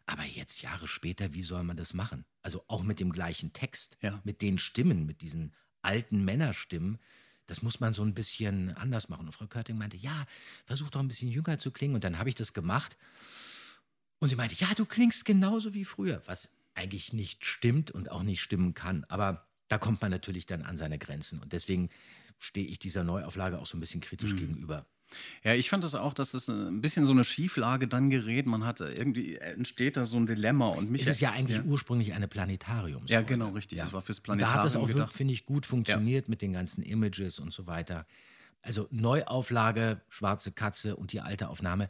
Aber 0.07 0.24
jetzt, 0.24 0.62
Jahre 0.62 0.88
später, 0.88 1.35
wie 1.35 1.42
soll 1.42 1.64
man 1.64 1.76
das 1.76 1.92
machen? 1.92 2.24
Also 2.40 2.64
auch 2.68 2.83
mit 2.83 3.00
dem 3.00 3.12
gleichen 3.12 3.52
Text, 3.52 3.98
Ja. 4.00 4.20
mit 4.24 4.40
den 4.40 4.59
Stimmen, 4.59 5.04
mit 5.04 5.20
diesen 5.20 5.54
alten 5.83 6.24
Männerstimmen. 6.24 6.98
Das 7.48 7.62
muss 7.62 7.80
man 7.80 7.94
so 7.94 8.04
ein 8.04 8.14
bisschen 8.14 8.76
anders 8.76 9.08
machen. 9.08 9.26
Und 9.26 9.32
Frau 9.32 9.46
Körting 9.46 9.76
meinte, 9.76 9.96
ja, 9.96 10.26
versuch 10.66 10.90
doch 10.90 11.00
ein 11.00 11.08
bisschen 11.08 11.30
jünger 11.30 11.58
zu 11.58 11.72
klingen. 11.72 11.94
Und 11.94 12.04
dann 12.04 12.18
habe 12.18 12.28
ich 12.28 12.34
das 12.34 12.52
gemacht. 12.52 12.96
Und 14.20 14.28
sie 14.28 14.37
meinte, 14.37 14.54
ja, 14.54 14.72
du 14.74 14.84
klingst 14.84 15.24
genauso 15.24 15.74
wie 15.74 15.84
früher, 15.84 16.22
was 16.26 16.50
eigentlich 16.74 17.12
nicht 17.12 17.44
stimmt 17.44 17.90
und 17.90 18.11
auch 18.11 18.22
nicht 18.22 18.42
stimmen 18.42 18.74
kann. 18.74 19.04
Aber 19.08 19.48
da 19.68 19.78
kommt 19.78 20.02
man 20.02 20.11
natürlich 20.11 20.46
dann 20.46 20.62
an 20.62 20.76
seine 20.76 20.98
Grenzen. 20.98 21.40
Und 21.40 21.52
deswegen 21.52 21.88
stehe 22.38 22.66
ich 22.66 22.78
dieser 22.78 23.02
Neuauflage 23.02 23.58
auch 23.58 23.66
so 23.66 23.76
ein 23.76 23.80
bisschen 23.80 24.00
kritisch 24.00 24.37
gegenüber. 24.37 24.87
Ja, 25.42 25.55
ich 25.55 25.71
fand 25.71 25.85
das 25.85 25.94
auch, 25.94 26.12
dass 26.12 26.35
es 26.35 26.49
ein 26.49 26.81
bisschen 26.81 27.05
so 27.05 27.12
eine 27.12 27.25
Schieflage 27.25 27.88
dann 27.88 28.11
gerät. 28.11 28.47
Man 28.47 28.64
hat 28.64 28.81
irgendwie, 28.81 29.37
entsteht 29.37 29.97
da 29.97 30.05
so 30.05 30.16
ein 30.16 30.27
Dilemma. 30.27 30.68
Und 30.68 30.90
mich 30.90 31.03
Es 31.03 31.09
ist 31.09 31.21
ja 31.21 31.33
eigentlich 31.33 31.64
ursprünglich 31.64 32.12
eine 32.14 32.29
Planetariumsfolge. 32.29 33.12
Ja, 33.12 33.23
genau, 33.23 33.51
richtig. 33.51 33.79
Das 33.79 33.92
war 33.92 34.03
fürs 34.03 34.21
Und 34.21 34.40
Da 34.40 34.53
hat 34.53 34.64
das 34.64 34.73
Planetarium 34.75 35.09
auch, 35.09 35.12
finde 35.12 35.35
ich, 35.35 35.47
gut 35.47 35.66
funktioniert 35.66 36.29
mit 36.29 36.42
den 36.42 36.53
ganzen 36.53 36.83
Images 36.83 37.38
und 37.38 37.53
so 37.53 37.66
weiter. 37.66 38.07
Also 38.62 38.88
Neuauflage, 38.90 40.01
Schwarze 40.09 40.53
Katze 40.53 40.97
und 40.97 41.12
die 41.12 41.21
alte 41.21 41.49
Aufnahme. 41.49 41.88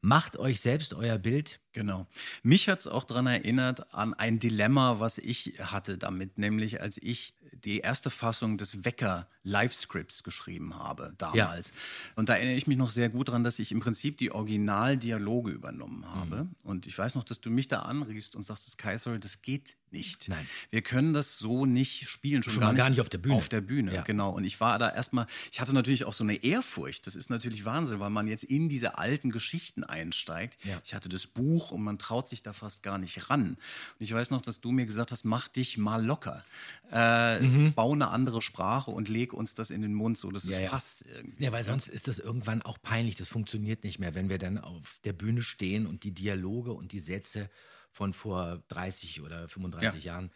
Macht 0.00 0.36
euch 0.36 0.60
selbst 0.60 0.94
euer 0.94 1.18
Bild. 1.18 1.60
Genau. 1.72 2.06
Mich 2.42 2.68
hat 2.68 2.80
es 2.80 2.86
auch 2.86 3.04
daran 3.04 3.26
erinnert 3.26 3.94
an 3.94 4.14
ein 4.14 4.38
Dilemma, 4.38 5.00
was 5.00 5.18
ich 5.18 5.54
hatte 5.60 5.98
damit, 5.98 6.38
nämlich 6.38 6.80
als 6.80 6.98
ich 7.00 7.34
die 7.64 7.78
erste 7.78 8.10
Fassung 8.10 8.56
des 8.58 8.84
Wecker 8.84 9.28
Live-Scripts 9.44 10.22
geschrieben 10.24 10.78
habe 10.78 11.14
damals. 11.18 11.72
Und 12.16 12.28
da 12.28 12.34
erinnere 12.36 12.56
ich 12.56 12.66
mich 12.66 12.76
noch 12.78 12.90
sehr 12.90 13.08
gut 13.08 13.28
dran, 13.28 13.44
dass 13.44 13.58
ich 13.58 13.72
im 13.72 13.80
Prinzip 13.80 14.18
die 14.18 14.30
Originaldialoge 14.32 15.50
übernommen 15.50 16.04
habe. 16.14 16.44
Mhm. 16.44 16.54
Und 16.62 16.86
ich 16.86 16.96
weiß 16.98 17.14
noch, 17.14 17.24
dass 17.24 17.40
du 17.40 17.50
mich 17.50 17.68
da 17.68 17.80
anriefst 17.80 18.36
und 18.36 18.42
sagst, 18.42 18.76
Kai, 18.78 18.98
sorry, 18.98 19.18
das 19.20 19.42
geht 19.42 19.76
nicht. 19.90 20.28
Nein. 20.28 20.46
Wir 20.70 20.82
können 20.82 21.14
das 21.14 21.38
so 21.38 21.64
nicht 21.64 22.08
spielen, 22.08 22.42
schon, 22.42 22.52
Schon 22.54 22.60
gar, 22.60 22.72
nicht 22.72 22.78
gar 22.78 22.90
nicht 22.90 23.00
auf 23.00 23.08
der 23.08 23.18
Bühne. 23.18 23.34
Auf 23.36 23.48
der 23.48 23.62
Bühne, 23.62 23.94
Ja. 23.94 24.02
genau. 24.02 24.30
Und 24.32 24.44
ich 24.44 24.60
war 24.60 24.78
da 24.78 24.90
erstmal, 24.90 25.26
ich 25.50 25.60
hatte 25.60 25.72
natürlich 25.74 26.04
auch 26.04 26.12
so 26.12 26.24
eine 26.24 26.42
Ehrfurcht. 26.44 27.06
Das 27.06 27.16
ist 27.16 27.30
natürlich 27.30 27.64
Wahnsinn, 27.64 27.98
weil 28.00 28.10
man 28.10 28.28
jetzt 28.28 28.44
in 28.44 28.68
diese 28.68 28.98
alten 28.98 29.30
Geschichten 29.30 29.84
einsteigt. 29.84 30.58
Ja. 30.64 30.80
Ich 30.84 30.94
hatte 30.94 31.08
das 31.08 31.26
Buch 31.26 31.67
und 31.72 31.82
man 31.82 31.98
traut 31.98 32.28
sich 32.28 32.42
da 32.42 32.52
fast 32.52 32.82
gar 32.82 32.98
nicht 32.98 33.30
ran. 33.30 33.50
Und 33.50 33.58
ich 33.98 34.12
weiß 34.12 34.30
noch, 34.30 34.40
dass 34.40 34.60
du 34.60 34.72
mir 34.72 34.86
gesagt 34.86 35.12
hast, 35.12 35.24
mach 35.24 35.48
dich 35.48 35.78
mal 35.78 36.04
locker. 36.04 36.44
Äh, 36.92 37.40
Mhm. 37.40 37.72
Bau 37.74 37.92
eine 37.92 38.08
andere 38.08 38.42
Sprache 38.42 38.90
und 38.90 39.08
leg 39.08 39.32
uns 39.32 39.54
das 39.54 39.70
in 39.70 39.82
den 39.82 39.94
Mund, 39.94 40.18
so 40.18 40.30
dass 40.30 40.44
Ja, 40.44 40.56
es 40.58 40.62
ja. 40.64 40.68
passt 40.70 41.04
irgendwie. 41.06 41.44
Ja, 41.44 41.52
weil 41.52 41.64
sonst 41.64 41.88
ist 41.88 42.08
das 42.08 42.18
irgendwann 42.18 42.62
auch 42.62 42.78
peinlich. 42.80 43.14
Das 43.16 43.28
funktioniert 43.28 43.84
nicht 43.84 43.98
mehr, 43.98 44.14
wenn 44.14 44.28
wir 44.28 44.38
dann 44.38 44.58
auf 44.58 44.98
der 45.04 45.12
Bühne 45.12 45.42
stehen 45.42 45.86
und 45.86 46.04
die 46.04 46.12
Dialoge 46.12 46.72
und 46.72 46.92
die 46.92 47.00
Sätze 47.00 47.50
von 47.92 48.12
vor 48.12 48.62
30 48.68 49.22
oder 49.22 49.48
35 49.48 50.04
Jahren 50.04 50.30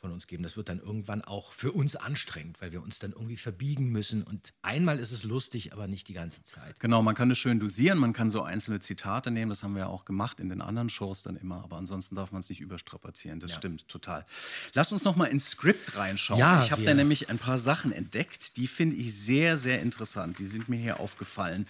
von 0.00 0.12
uns 0.12 0.26
geben. 0.26 0.42
Das 0.42 0.56
wird 0.56 0.68
dann 0.68 0.78
irgendwann 0.78 1.22
auch 1.22 1.52
für 1.52 1.72
uns 1.72 1.96
anstrengend, 1.96 2.60
weil 2.60 2.72
wir 2.72 2.82
uns 2.82 2.98
dann 2.98 3.12
irgendwie 3.12 3.36
verbiegen 3.36 3.88
müssen. 3.88 4.22
Und 4.22 4.52
einmal 4.62 4.98
ist 4.98 5.10
es 5.10 5.22
lustig, 5.22 5.72
aber 5.72 5.86
nicht 5.88 6.08
die 6.08 6.12
ganze 6.12 6.44
Zeit. 6.44 6.78
Genau, 6.80 7.02
man 7.02 7.14
kann 7.14 7.28
das 7.28 7.38
schön 7.38 7.58
dosieren, 7.60 7.98
man 7.98 8.12
kann 8.12 8.30
so 8.30 8.42
einzelne 8.42 8.80
Zitate 8.80 9.30
nehmen, 9.30 9.48
das 9.48 9.62
haben 9.62 9.74
wir 9.74 9.80
ja 9.82 9.86
auch 9.86 10.04
gemacht 10.04 10.40
in 10.40 10.48
den 10.48 10.60
anderen 10.60 10.88
Shows 10.88 11.22
dann 11.22 11.36
immer, 11.36 11.64
aber 11.64 11.76
ansonsten 11.76 12.14
darf 12.14 12.30
man 12.32 12.40
es 12.40 12.48
nicht 12.48 12.60
überstrapazieren, 12.60 13.40
das 13.40 13.54
stimmt 13.54 13.88
total. 13.88 14.26
Lasst 14.74 14.92
uns 14.92 15.04
noch 15.04 15.16
mal 15.16 15.26
ins 15.26 15.50
Skript 15.50 15.96
reinschauen. 15.96 16.38
Ja, 16.38 16.62
ich 16.62 16.72
habe 16.72 16.84
da 16.84 16.94
nämlich 16.94 17.30
ein 17.30 17.38
paar 17.38 17.58
Sachen 17.58 17.92
entdeckt, 17.92 18.56
die 18.56 18.66
finde 18.66 18.96
ich 18.96 19.14
sehr, 19.14 19.56
sehr 19.56 19.80
interessant, 19.80 20.38
die 20.38 20.46
sind 20.46 20.68
mir 20.68 20.78
hier 20.78 21.00
aufgefallen. 21.00 21.66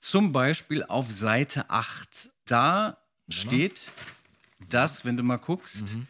Zum 0.00 0.32
Beispiel 0.32 0.82
auf 0.84 1.10
Seite 1.10 1.70
8, 1.70 2.30
da 2.46 2.96
steht, 3.28 3.92
dass, 4.68 5.04
wenn 5.04 5.16
du 5.16 5.22
mal 5.22 5.36
guckst, 5.36 5.94
Mhm. 5.94 6.06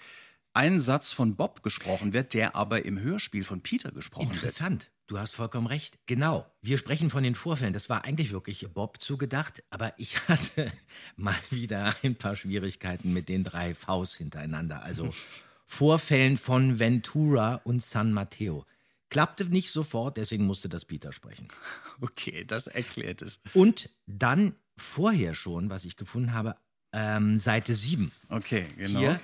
Ein 0.53 0.81
Satz 0.81 1.13
von 1.13 1.37
Bob 1.37 1.63
gesprochen 1.63 2.13
wird, 2.13 2.35
der 2.35 2.57
aber 2.57 2.85
im 2.85 3.01
Hörspiel 3.01 3.45
von 3.45 3.61
Peter 3.61 3.93
gesprochen 3.93 4.29
wird. 4.29 4.37
Interessant. 4.37 4.91
Du 5.07 5.19
hast 5.19 5.35
vollkommen 5.35 5.67
recht. 5.67 5.99
Genau. 6.07 6.47
Wir 6.63 6.79
sprechen 6.79 7.11
von 7.11 7.25
den 7.25 7.35
Vorfällen. 7.35 7.73
Das 7.73 7.89
war 7.89 8.05
eigentlich 8.05 8.33
wirklich 8.33 8.67
Bob 8.73 9.01
zugedacht, 9.01 9.63
aber 9.71 9.93
ich 9.97 10.17
hatte 10.29 10.73
mal 11.17 11.35
wieder 11.51 11.95
ein 12.03 12.15
paar 12.15 12.37
Schwierigkeiten 12.37 13.13
mit 13.13 13.29
den 13.29 13.45
drei 13.45 13.75
Vs 13.75 14.17
hintereinander. 14.17 14.83
Also 14.83 15.11
Vorfällen 15.67 16.37
von 16.37 16.79
Ventura 16.79 17.61
und 17.65 17.83
San 17.83 18.13
Mateo. 18.13 18.67
Klappte 19.09 19.45
nicht 19.47 19.71
sofort, 19.71 20.17
deswegen 20.17 20.45
musste 20.45 20.69
das 20.69 20.85
Peter 20.85 21.13
sprechen. 21.13 21.49
Okay, 22.03 22.45
das 22.47 22.67
erklärt 22.67 23.21
es. 23.21 23.41
Und 23.53 23.91
dann 24.07 24.55
vorher 24.79 25.35
schon, 25.35 25.69
was 25.69 25.85
ich 25.85 25.97
gefunden 25.97 26.33
habe, 26.33 26.57
ähm, 26.93 27.39
Seite 27.39 27.75
7. 27.75 28.11
Okay, 28.31 28.67
genau. 28.79 29.01
Hier, 29.01 29.21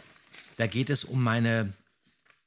da 0.57 0.66
geht 0.66 0.90
es 0.90 1.05
um 1.05 1.22
meine 1.22 1.72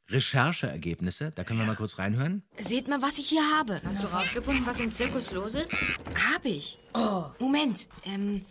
Rechercheergebnisse. 0.10 1.32
Da 1.36 1.44
können 1.44 1.60
wir 1.60 1.66
mal 1.66 1.76
kurz 1.76 2.00
reinhören. 2.00 2.44
Seht 2.58 2.88
mal, 2.88 3.02
was 3.02 3.20
ich 3.20 3.30
hier 3.30 3.44
habe. 3.58 3.80
Hast 3.84 4.02
du 4.02 4.08
rausgefunden, 4.08 4.66
was 4.66 4.80
im 4.80 4.92
Zirkus 4.92 5.32
los 5.32 5.56
ist? 5.56 5.74
Hab 6.34 6.46
ich. 6.46 6.80
Oh. 6.94 7.26
Moment. 7.40 7.88
Ähm, 8.06 8.46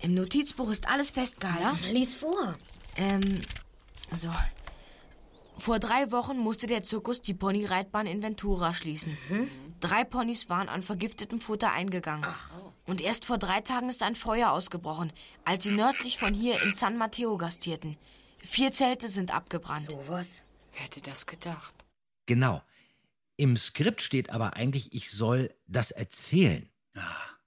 Im 0.00 0.14
Notizbuch 0.14 0.70
ist 0.70 0.88
alles 0.88 1.10
festgehalten. 1.10 1.78
Lies 1.92 2.14
vor. 2.14 2.54
Ähm, 2.96 3.42
so. 4.12 4.30
Vor 5.58 5.78
drei 5.78 6.10
Wochen 6.10 6.38
musste 6.38 6.66
der 6.66 6.82
Zirkus 6.82 7.22
die 7.22 7.34
Ponyreitbahn 7.34 8.06
in 8.06 8.22
Ventura 8.22 8.74
schließen. 8.74 9.16
Drei 9.80 10.02
Ponys 10.02 10.48
waren 10.48 10.68
an 10.68 10.82
vergiftetem 10.82 11.40
Futter 11.40 11.72
eingegangen. 11.72 12.26
Und 12.86 13.00
erst 13.00 13.26
vor 13.26 13.38
drei 13.38 13.60
Tagen 13.60 13.88
ist 13.88 14.02
ein 14.02 14.16
Feuer 14.16 14.50
ausgebrochen, 14.50 15.12
als 15.44 15.64
sie 15.64 15.70
nördlich 15.70 16.18
von 16.18 16.34
hier 16.34 16.60
in 16.62 16.72
San 16.72 16.96
Mateo 16.96 17.36
gastierten. 17.36 17.96
Vier 18.42 18.72
Zelte 18.72 19.08
sind 19.08 19.34
abgebrannt. 19.34 19.90
Sowas. 19.90 20.42
Wer 20.72 20.82
hätte 20.82 21.00
das 21.00 21.26
gedacht? 21.26 21.74
Genau. 22.26 22.62
Im 23.36 23.56
Skript 23.56 24.02
steht 24.02 24.30
aber 24.30 24.56
eigentlich, 24.56 24.92
ich 24.92 25.10
soll 25.10 25.54
das 25.66 25.90
erzählen. 25.90 26.68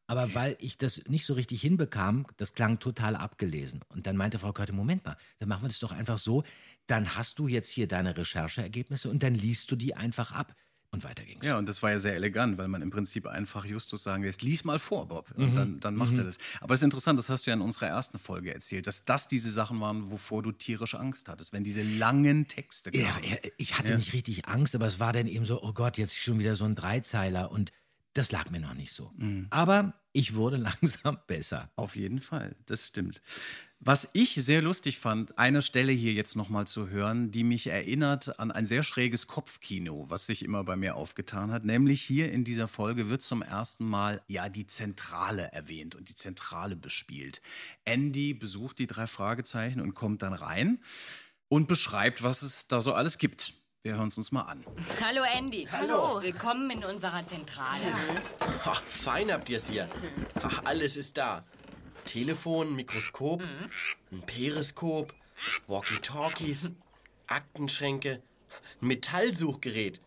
Aber 0.08 0.36
weil 0.36 0.58
ich 0.60 0.78
das 0.78 1.04
nicht 1.08 1.26
so 1.26 1.34
richtig 1.34 1.62
hinbekam, 1.62 2.28
das 2.38 2.54
klang 2.54 2.80
total 2.80 3.16
abgelesen. 3.16 3.82
Und 3.90 4.08
dann 4.08 4.18
meinte 4.18 4.40
Frau 4.40 4.54
Körte, 4.54 4.74
Moment 4.74 5.06
mal, 5.06 5.18
dann 5.40 5.50
machen 5.50 5.64
wir 5.64 5.70
das 5.70 5.80
doch 5.80 5.92
einfach 5.92 6.18
so, 6.18 6.44
dann 6.88 7.16
hast 7.16 7.40
du 7.40 7.48
jetzt 7.48 7.70
hier 7.70 7.88
deine 7.88 8.16
Rechercheergebnisse 8.16 9.10
und 9.10 9.24
dann 9.24 9.34
liest 9.34 9.72
du 9.72 9.76
die 9.76 9.96
einfach 9.96 10.32
ab. 10.32 10.56
Und 10.96 11.04
weiter 11.04 11.24
ging's. 11.24 11.46
Ja, 11.46 11.58
und 11.58 11.70
das 11.70 11.82
war 11.84 11.92
ja 11.92 12.00
sehr 12.00 12.16
elegant, 12.16 12.58
weil 12.58 12.68
man 12.68 12.82
im 12.82 12.90
Prinzip 12.90 13.28
einfach 13.28 13.64
Justus 13.66 14.04
sagen 14.04 14.24
lässt, 14.24 14.42
lies 14.42 14.64
mal 14.64 14.80
vor, 14.80 15.08
Bob. 15.08 15.32
Und 15.36 15.52
Mhm. 15.52 15.56
dann, 15.56 15.80
dann 15.80 15.96
macht 15.96 16.14
Mhm. 16.14 16.20
er 16.20 16.24
das. 16.26 16.38
Aber 16.62 16.74
es 16.74 16.82
ist 16.82 16.86
interessant, 16.86 17.20
das 17.20 17.30
hast 17.30 17.46
du 17.46 17.52
ja 17.52 17.56
in 17.56 17.62
unserer 17.62 17.88
ersten 17.88 18.18
Folge 18.20 18.54
erzählt, 18.54 18.88
dass 18.88 19.06
das 19.06 19.28
diese 19.28 19.52
Sachen 19.52 19.80
waren, 19.80 20.10
wovor 20.12 20.42
du 20.44 20.52
tierisch 20.52 20.96
Angst 20.96 21.28
hattest, 21.30 21.54
wenn 21.54 21.64
diese 21.64 21.84
langen 21.84 22.48
Texte 22.48 22.96
Ja, 22.96 23.12
kamen. 23.12 23.26
ja, 23.26 23.38
ich 23.58 23.78
hatte 23.78 23.92
Ja. 23.92 23.98
nicht 23.98 24.14
richtig 24.14 24.48
Angst, 24.48 24.74
aber 24.76 24.88
es 24.88 25.00
war 25.00 25.14
dann 25.14 25.28
eben 25.28 25.46
so, 25.46 25.62
oh 25.62 25.74
Gott, 25.74 25.98
jetzt 25.98 26.16
schon 26.18 26.40
wieder 26.40 26.56
so 26.56 26.66
ein 26.66 26.76
Dreizeiler 26.76 27.52
und 27.52 27.72
das 28.14 28.32
lag 28.32 28.50
mir 28.50 28.60
noch 28.60 28.74
nicht 28.74 28.94
so. 28.94 29.12
Mhm. 29.18 29.48
Aber 29.50 29.94
ich 30.16 30.34
wurde 30.36 30.58
langsam 30.82 31.20
besser. 31.28 31.70
Auf 31.76 31.96
jeden 31.96 32.20
Fall, 32.20 32.56
das 32.66 32.88
stimmt. 32.88 33.22
Was 33.82 34.10
ich 34.14 34.34
sehr 34.36 34.62
lustig 34.62 34.98
fand, 34.98 35.38
eine 35.38 35.62
Stelle 35.62 35.92
hier 35.92 36.14
jetzt 36.14 36.36
nochmal 36.36 36.66
zu 36.66 36.90
hören, 36.90 37.30
die 37.32 37.44
mich 37.44 37.68
erinnert 37.68 38.40
an 38.40 38.50
ein 38.50 38.66
sehr 38.66 38.82
schräges 38.82 39.28
Kopfkino, 39.28 40.06
was 40.10 40.26
sich 40.26 40.44
immer 40.44 40.64
bei 40.64 40.76
mir 40.76 40.96
aufgetan 40.96 41.52
hat. 41.52 41.66
Nämlich 41.66 42.02
hier 42.02 42.32
in 42.32 42.46
dieser 42.46 42.68
Folge 42.68 43.10
wird 43.10 43.22
zum 43.22 43.42
ersten 43.42 43.86
Mal 43.86 44.24
ja 44.28 44.50
die 44.50 44.66
Zentrale 44.66 45.52
erwähnt 45.52 45.96
und 45.96 46.10
die 46.10 46.16
Zentrale 46.16 46.76
bespielt. 46.76 47.42
Andy 47.84 48.34
besucht 48.34 48.80
die 48.80 48.88
drei 48.88 49.08
Fragezeichen 49.08 49.82
und 49.82 49.94
kommt 49.94 50.22
dann 50.22 50.34
rein 50.34 50.80
und 51.50 51.68
beschreibt, 51.68 52.24
was 52.24 52.42
es 52.42 52.68
da 52.68 52.82
so 52.82 52.94
alles 52.94 53.18
gibt. 53.18 53.54
Wir 53.86 53.98
hören 53.98 54.08
es 54.08 54.18
uns 54.18 54.32
mal 54.32 54.42
an. 54.42 54.66
Hallo 55.00 55.22
Andy. 55.22 55.68
Hallo. 55.72 56.20
Willkommen 56.20 56.72
in 56.72 56.84
unserer 56.84 57.24
Zentrale. 57.28 57.94
Ha, 58.66 58.82
fein 58.90 59.32
habt 59.32 59.48
ihr's 59.48 59.70
hier. 59.70 59.88
Ha, 60.42 60.62
alles 60.64 60.98
ist 60.98 61.20
da. 61.20 61.46
Telefon, 62.04 62.76
Mikroskop, 62.76 63.44
ein 64.12 64.22
Periskop, 64.24 65.14
Walkie-Talkies, 65.68 66.72
Aktenschränke, 67.28 68.24
ein 68.82 68.88
Metallsuchgerät. 68.88 70.02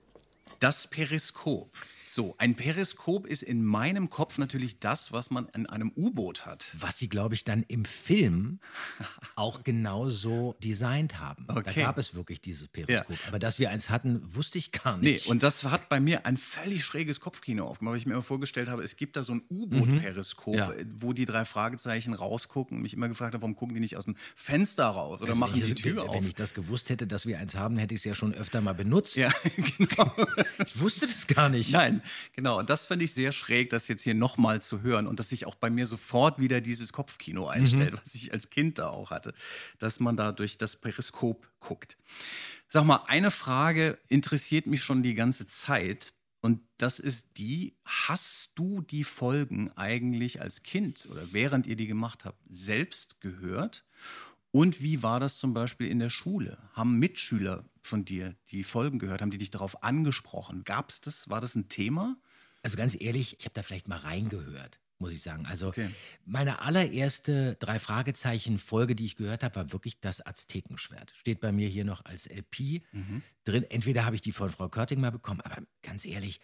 Das 0.59 0.89
Periskop. 0.89 1.71
So, 2.11 2.35
ein 2.39 2.55
Periskop 2.57 3.27
ist 3.27 3.43
in 3.43 3.63
meinem 3.65 4.09
Kopf 4.09 4.39
natürlich 4.39 4.79
das, 4.81 5.13
was 5.13 5.31
man 5.31 5.47
in 5.55 5.67
einem 5.67 5.93
U-Boot 5.95 6.47
hat. 6.47 6.75
Was 6.79 6.97
sie, 6.97 7.09
glaube 7.09 7.35
ich, 7.35 7.45
dann 7.45 7.63
im 7.65 7.85
Film 7.85 8.61
auch 9.37 9.63
genauso 9.63 10.57
designt 10.65 11.21
haben. 11.21 11.45
Da 11.47 11.57
Okay. 11.57 11.83
gab 11.83 11.99
es 11.99 12.15
wirklich 12.15 12.41
dieses 12.41 12.69
Periskop. 12.69 13.17
Aber 13.29 13.39
dass 13.39 13.59
wir 13.59 13.71
eins 13.71 13.91
hatten, 13.91 14.23
wusste 14.35 14.57
ich 14.59 14.73
gar 14.73 14.97
Nee, 14.97 15.13
nicht. 15.13 15.27
und 15.27 15.43
das 15.43 15.65
hat 15.65 15.89
bei 15.91 16.01
mir 16.01 16.25
ein 16.25 16.37
völlig 16.39 16.85
schräges 16.85 17.21
Kopfkino 17.21 17.67
aufgemacht, 17.67 17.93
weil 17.93 17.99
ich 17.99 18.07
mir 18.07 18.15
immer 18.15 18.23
vorgestellt 18.23 18.69
habe, 18.69 18.83
es 18.83 18.97
gibt 18.97 19.17
da 19.17 19.23
so 19.23 19.35
ein 19.35 19.43
U-Boot-Periskop, 19.51 20.55
Mhm. 20.55 20.59
Ja. 20.59 20.73
wo 20.97 21.13
die 21.13 21.27
drei 21.27 21.45
Fragezeichen 21.45 22.15
rausgucken 22.15 22.77
und 22.79 22.83
mich 22.83 22.95
immer 22.95 23.09
gefragt 23.09 23.35
habe, 23.35 23.43
warum 23.43 23.55
gucken 23.57 23.75
die 23.75 23.81
nicht 23.81 23.97
aus 23.97 24.05
dem 24.07 24.17
Fenster 24.35 24.87
raus 24.87 25.21
oder 25.21 25.31
Also 25.31 25.41
machen 25.41 25.61
ich- 25.61 25.67
die 25.67 25.75
Tür 25.75 26.03
wenn 26.03 26.09
auf? 26.09 26.25
ich 26.27 26.35
das 26.35 26.55
gewusst 26.55 26.89
hätte, 26.89 27.07
dass 27.07 27.27
wir 27.27 27.39
eins 27.39 27.55
haben, 27.55 27.77
hätte 27.77 27.95
ich 27.95 28.01
es 28.01 28.05
ja 28.05 28.15
schon 28.15 28.33
öfter 28.35 28.61
mal 28.63 28.73
benutzt. 28.75 29.17
Ja, 29.17 29.31
genau. 29.79 30.11
Ich 30.65 30.81
wusste 30.81 31.07
das 31.07 31.27
gar 31.27 31.49
nicht. 31.51 31.71
Nein, 31.73 31.98
genau. 32.35 32.59
Und 32.59 32.71
das 32.71 32.87
finde 32.87 33.05
ich 33.05 33.13
sehr 33.13 33.33
schräg, 33.33 33.71
das 33.71 33.89
jetzt 33.89 34.03
hier 34.03 34.15
nochmal 34.15 34.63
zu 34.63 34.83
hören 34.83 35.07
und 35.07 35.19
dass 35.19 35.29
sich 35.31 35.47
auch 35.47 35.55
bei 35.55 35.71
mir 35.71 35.87
sofort 35.87 36.39
wieder 36.39 36.61
dieses 36.61 36.93
Kopfkino 36.93 37.47
einstellt, 37.49 37.95
was 37.95 38.15
ich 38.15 38.33
als 38.33 38.51
Kind 38.51 38.79
da 38.79 38.89
auch 38.89 39.11
hatte, 39.11 39.35
dass 39.79 40.01
man 40.01 40.17
da 40.17 40.33
durch 40.33 40.59
das 40.59 40.77
Periskop 40.77 41.49
guckt. 41.61 41.97
Sag 42.69 42.85
mal, 42.85 43.05
eine 43.07 43.31
Frage 43.31 43.99
interessiert 44.09 44.67
mich 44.67 44.83
schon 44.83 45.03
die 45.03 45.15
ganze 45.15 45.47
Zeit. 45.47 46.13
Und 46.41 46.61
das 46.77 47.01
ist 47.01 47.39
die, 47.39 47.75
hast 47.85 48.53
du 48.55 48.81
die 48.81 49.03
Folgen 49.03 49.73
eigentlich 49.73 50.41
als 50.41 50.63
Kind 50.63 51.09
oder 51.11 51.33
während 51.33 51.67
ihr 51.67 51.75
die 51.75 51.89
gemacht 51.89 52.25
habt, 52.25 52.39
selbst 52.49 53.21
gehört? 53.21 53.85
Und 54.59 54.83
wie 54.83 55.05
war 55.05 55.21
das 55.21 55.39
zum 55.39 55.55
Beispiel 55.55 55.87
in 55.87 56.01
der 56.01 56.09
Schule? 56.09 56.59
Haben 56.73 56.99
Mitschüler 56.99 57.65
von 57.81 58.05
dir 58.05 58.35
die 58.49 58.65
Folgen 58.65 58.99
gehört? 58.99 59.23
Haben 59.23 59.31
die 59.31 59.39
dich 59.39 59.53
darauf 59.53 59.85
angesprochen? 59.85 60.65
Gab 60.65 60.91
es 60.91 61.01
das? 61.01 61.31
War 61.31 61.41
das 61.41 61.55
ein 61.55 61.69
Thema? 61.69 62.17
Also 62.65 62.77
ganz 62.77 63.01
ehrlich, 63.01 63.37
ich 63.39 63.45
habe 63.45 63.55
da 63.55 63.63
vielleicht 63.63 63.87
mal 63.87 64.01
reingehört, 64.01 64.81
muss 64.99 65.13
ich 65.13 65.23
sagen. 65.23 65.47
Also 65.47 65.69
Okay. 65.69 65.89
meine 66.25 66.61
allererste 66.61 67.55
drei 67.61 67.79
Fragezeichen 67.79 68.59
Folge, 68.59 68.97
die 68.97 69.05
ich 69.05 69.15
gehört 69.15 69.45
habe, 69.45 69.55
war 69.55 69.73
wirklich 69.73 70.01
das 70.01 70.27
Aztekenschwert. 70.27 71.13
Steht 71.15 71.39
bei 71.39 71.53
mir 71.53 71.69
hier 71.69 71.85
noch 71.85 72.05
als 72.05 72.27
LP 72.27 72.83
drin. 73.45 73.63
Entweder 73.63 74.05
habe 74.07 74.17
ich 74.17 74.23
die 74.23 74.33
von 74.33 74.51
Frau 74.51 74.69
Körting 74.69 75.01
mal 75.01 75.13
bekommen, 75.13 75.41
aber 75.41 75.63
ganz 75.85 76.05
ehrlich, 76.05 76.41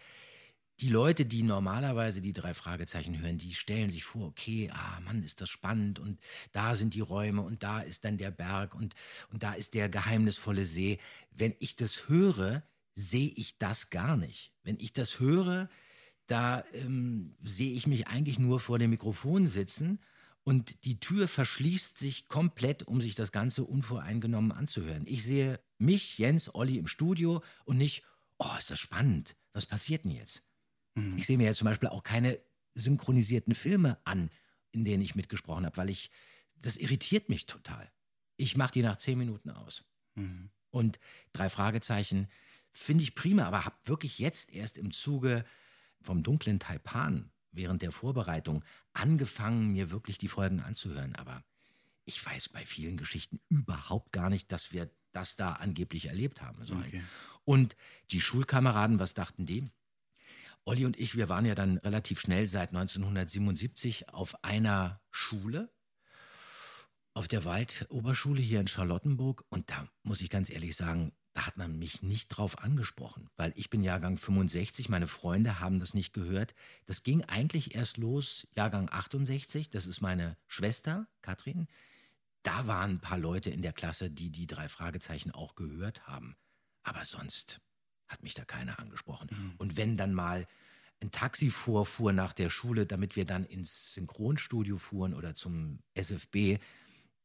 die 0.81 0.89
Leute, 0.89 1.25
die 1.25 1.43
normalerweise 1.43 2.21
die 2.21 2.33
drei 2.33 2.53
Fragezeichen 2.53 3.21
hören, 3.21 3.39
die 3.39 3.55
stellen 3.55 3.91
sich 3.91 4.05
vor, 4.05 4.27
okay, 4.27 4.71
ah 4.73 5.01
Mann, 5.01 5.23
ist 5.23 5.41
das 5.41 5.49
spannend 5.49 5.99
und 5.99 6.19
da 6.53 6.75
sind 6.75 6.95
die 6.95 7.01
Räume 7.01 7.43
und 7.43 7.63
da 7.63 7.81
ist 7.81 8.05
dann 8.05 8.19
der 8.19 8.33
Berg 8.33 8.75
und, 8.75 8.95
und 9.31 9.43
da 9.43 9.55
ist 9.55 9.75
der 9.75 9.89
geheimnisvolle 9.89 10.67
See. 10.67 10.99
Wenn 11.31 11.55
ich 11.61 11.77
das 11.77 12.09
höre, 12.09 12.65
sehe 12.97 13.31
ich 13.37 13.59
das 13.59 13.91
gar 13.91 14.17
nicht. 14.17 14.53
Wenn 14.63 14.79
ich 14.81 14.93
das 14.93 15.21
höre, 15.21 15.69
da 16.27 16.65
ähm, 16.73 17.37
sehe 17.43 17.73
ich 17.73 17.87
mich 17.87 18.09
eigentlich 18.09 18.39
nur 18.39 18.59
vor 18.59 18.79
dem 18.79 18.91
Mikrofon 18.91 19.47
sitzen 19.47 20.01
und 20.43 20.85
die 20.85 20.99
Tür 20.99 21.29
verschließt 21.29 21.99
sich 21.99 22.27
komplett, 22.27 22.83
um 22.83 23.01
sich 23.01 23.15
das 23.15 23.31
Ganze 23.31 23.65
unvoreingenommen 23.65 24.53
anzuhören. 24.53 25.05
Ich 25.07 25.25
sehe 25.25 25.61
mich, 25.79 26.19
Jens, 26.19 26.55
Olli 26.55 26.79
im 26.79 26.87
Studio 26.87 27.43
und 27.65 27.79
nicht, 27.79 28.03
oh, 28.39 28.51
ist 28.59 28.71
das 28.71 28.81
spannend, 28.81 29.37
was 29.53 29.67
passiert 29.67 30.05
denn 30.05 30.11
jetzt? 30.11 30.43
Ich 31.17 31.27
sehe 31.27 31.37
mir 31.37 31.45
jetzt 31.45 31.59
zum 31.59 31.67
Beispiel 31.67 31.89
auch 31.89 32.03
keine 32.03 32.39
synchronisierten 32.75 33.55
Filme 33.55 33.99
an, 34.05 34.31
in 34.73 34.85
denen 34.85 35.03
ich 35.03 35.15
mitgesprochen 35.15 35.67
habe, 35.67 35.77
weil 35.77 35.91
ich, 35.91 36.11
das 36.57 36.77
irritiert 36.77 37.29
mich 37.29 37.47
total. 37.47 37.91
Ich 38.37 38.57
mache 38.57 38.73
die 38.73 38.83
nach 38.83 38.99
zehn 38.99 39.19
Minuten 39.19 39.51
aus. 39.51 39.85
Und 40.71 40.99
drei 41.33 41.49
Fragezeichen 41.49 42.29
finde 42.73 43.05
ich 43.05 43.15
prima, 43.15 43.45
aber 43.45 43.65
habe 43.65 43.77
wirklich 43.85 44.19
jetzt 44.19 44.53
erst 44.53 44.77
im 44.77 44.91
Zuge 44.91 45.45
vom 46.01 46.23
dunklen 46.23 46.59
Taipan 46.59 47.31
während 47.53 47.83
der 47.83 47.93
Vorbereitung 47.93 48.65
angefangen, 48.93 49.73
mir 49.73 49.91
wirklich 49.91 50.19
die 50.19 50.29
Folgen 50.29 50.61
anzuhören. 50.61 51.15
Aber 51.15 51.45
ich 52.05 52.25
weiß 52.25 52.49
bei 52.49 52.67
vielen 52.67 52.97
Geschichten 52.97 53.41
überhaupt 53.49 54.13
gar 54.13 54.29
nicht, 54.31 54.51
dass 54.53 54.73
wir 54.73 54.91
das 55.13 55.37
da 55.37 55.53
angeblich 55.53 56.07
erlebt 56.07 56.43
haben 56.43 56.65
sollen. 56.65 56.85
Okay. 56.87 57.05
Und 57.45 57.77
die 58.11 58.21
Schulkameraden, 58.21 58.99
was 58.99 59.15
dachten 59.15 59.47
die? 59.47 59.71
Olli 60.67 60.87
und 60.87 60.99
ich, 60.99 61.15
wir 61.15 61.29
waren 61.29 61.45
ja 61.45 61.55
dann 61.55 61.79
relativ 61.79 62.21
schnell 62.21 62.49
seit 62.49 62.71
1977 62.71 64.09
auf 64.09 64.43
einer 64.43 65.01
Schule, 65.11 65.71
auf 67.13 67.29
der 67.29 67.45
Waldoberschule 67.45 68.41
hier 68.41 68.61
in 68.61 68.67
Charlottenburg. 68.67 69.45
Und 69.51 69.71
da 69.71 69.87
muss 70.03 70.23
ich 70.23 70.31
ganz 70.31 70.49
ehrlich 70.49 70.75
sagen, 70.75 71.13
da 71.35 71.47
hat 71.47 71.57
man 71.57 71.79
mich 71.79 72.03
nicht 72.03 72.29
drauf 72.29 72.61
angesprochen, 72.61 73.29
weil 73.37 73.53
ich 73.57 73.69
bin 73.69 73.83
Jahrgang 73.83 74.17
65, 74.17 74.89
meine 74.89 75.09
Freunde 75.09 75.61
haben 75.61 75.81
das 75.81 75.93
nicht 75.93 76.13
gehört. 76.13 76.55
Das 76.87 77.03
ging 77.03 77.25
eigentlich 77.25 77.75
erst 77.75 77.99
los, 77.99 78.47
Jahrgang 78.55 78.89
68, 78.91 79.69
das 79.69 79.87
ist 79.87 80.01
meine 80.01 80.37
Schwester, 80.47 81.09
Katrin. 81.23 81.67
Da 82.43 82.67
waren 82.67 82.93
ein 82.93 83.01
paar 83.01 83.19
Leute 83.19 83.51
in 83.51 83.63
der 83.63 83.73
Klasse, 83.73 84.11
die 84.11 84.31
die 84.31 84.47
drei 84.47 84.69
Fragezeichen 84.69 85.33
auch 85.33 85.57
gehört 85.57 86.07
haben. 86.07 86.37
Aber 86.85 87.05
sonst 87.05 87.61
hat 88.09 88.23
mich 88.23 88.35
da 88.35 88.45
keiner 88.45 88.79
angesprochen. 88.79 89.29
Und 89.59 89.77
wenn 89.77 89.97
dann 89.97 90.15
mal 90.15 90.47
ein 91.01 91.11
Taxi 91.11 91.51
vorfuhr 91.51 92.13
nach 92.13 92.33
der 92.33 92.51
Schule, 92.51 92.87
damit 92.87 93.17
wir 93.17 93.25
dann 93.25 93.45
ins 93.45 93.95
Synchronstudio 93.95 94.79
fuhren 94.79 95.15
oder 95.15 95.35
zum 95.35 95.81
SFB, 95.95 96.59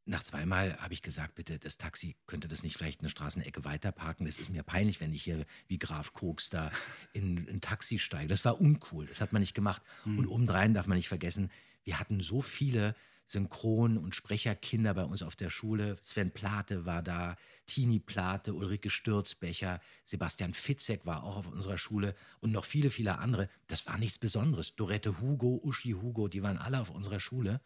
nach 0.06 0.24
zweimal 0.24 0.76
habe 0.78 0.94
ich 0.94 1.02
gesagt, 1.04 1.36
bitte, 1.36 1.60
das 1.60 1.78
Taxi 1.78 2.16
könnte 2.26 2.48
das 2.48 2.64
nicht 2.64 2.78
vielleicht 2.78 3.02
eine 3.02 3.10
Straßenecke 3.10 3.64
weiter 3.64 3.92
parken. 3.92 4.26
Das 4.26 4.40
ist 4.40 4.50
mir 4.50 4.64
peinlich, 4.64 5.00
wenn 5.02 5.14
ich 5.14 5.24
hier 5.24 5.46
wie 5.68 5.78
Graf 5.78 6.14
Koks 6.14 6.50
da 6.50 6.72
in 7.14 7.48
ein 7.48 7.62
Taxi 7.62 8.00
steige. 8.00 8.28
Das 8.28 8.44
war 8.44 8.60
uncool, 8.60 9.06
das 9.06 9.22
hat 9.22 9.34
man 9.34 9.42
nicht 9.42 9.54
gemacht. 9.54 9.84
Und 10.06 10.28
obendrein 10.28 10.74
darf 10.74 10.88
man 10.88 10.98
nicht 10.98 11.10
vergessen, 11.10 11.52
wir 11.84 12.00
hatten 12.00 12.22
so 12.22 12.42
viele 12.42 12.96
Synchron- 13.30 13.98
und 13.98 14.16
Sprecherkinder 14.16 14.96
bei 14.96 15.04
uns 15.04 15.22
auf 15.22 15.36
der 15.36 15.50
Schule. 15.50 15.98
Sven 16.02 16.32
Plate 16.32 16.86
war 16.86 17.04
da, 17.04 17.36
Tini 17.68 18.00
Plate, 18.00 18.56
Ulrike 18.56 18.90
Stürzbecher, 18.90 19.80
Sebastian 20.04 20.54
Fitzek 20.54 21.06
war 21.06 21.24
auch 21.24 21.38
auf 21.38 21.48
unserer 21.48 21.78
Schule 21.78 22.16
und 22.40 22.52
noch 22.52 22.66
viele, 22.66 22.90
viele 22.90 23.20
andere. 23.20 23.48
Das 23.68 23.86
war 23.86 23.98
nichts 24.00 24.18
Besonderes. 24.18 24.76
Dorette 24.76 25.22
Hugo, 25.22 25.60
Uschi 25.64 25.92
Hugo, 25.92 26.28
die 26.28 26.42
waren 26.42 26.58
alle 26.58 26.80
auf 26.80 26.90
unserer 26.90 27.20
Schule. 27.20 27.62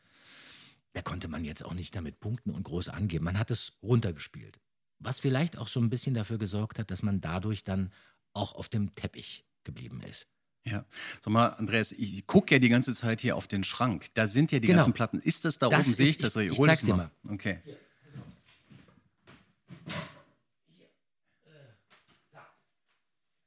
Da 0.91 1.01
konnte 1.01 1.29
man 1.29 1.45
jetzt 1.45 1.63
auch 1.63 1.73
nicht 1.73 1.95
damit 1.95 2.19
punkten 2.19 2.51
und 2.51 2.63
groß 2.63 2.89
angeben. 2.89 3.23
Man 3.23 3.39
hat 3.39 3.49
es 3.49 3.73
runtergespielt. 3.81 4.59
Was 4.99 5.19
vielleicht 5.19 5.57
auch 5.57 5.67
so 5.67 5.79
ein 5.79 5.89
bisschen 5.89 6.13
dafür 6.13 6.37
gesorgt 6.37 6.77
hat, 6.77 6.91
dass 6.91 7.03
man 7.03 7.21
dadurch 7.21 7.63
dann 7.63 7.91
auch 8.33 8.53
auf 8.55 8.67
dem 8.67 8.93
Teppich 8.95 9.45
geblieben 9.63 10.01
ist. 10.01 10.27
Ja. 10.65 10.85
Sag 11.21 11.33
mal, 11.33 11.47
Andreas, 11.47 11.91
ich 11.91 12.25
gucke 12.25 12.55
ja 12.55 12.59
die 12.59 12.69
ganze 12.69 12.95
Zeit 12.95 13.19
hier 13.21 13.35
auf 13.35 13.47
den 13.47 13.63
Schrank. 13.63 14.07
Da 14.13 14.27
sind 14.27 14.51
ja 14.51 14.59
die 14.59 14.67
Genau. 14.67 14.77
ganzen 14.79 14.93
Platten. 14.93 15.19
Ist 15.19 15.43
das 15.45 15.57
da 15.59 15.67
Das 15.69 15.85
oben? 15.87 15.93
Sehe 15.95 16.05
ich 16.05 16.11
ist- 16.17 16.23
das? 16.23 16.35
ich- 16.37 16.51
ich 16.51 16.57
das 16.57 16.65
zeig's 16.65 16.81
dir 16.83 17.11
Okay. 17.29 17.59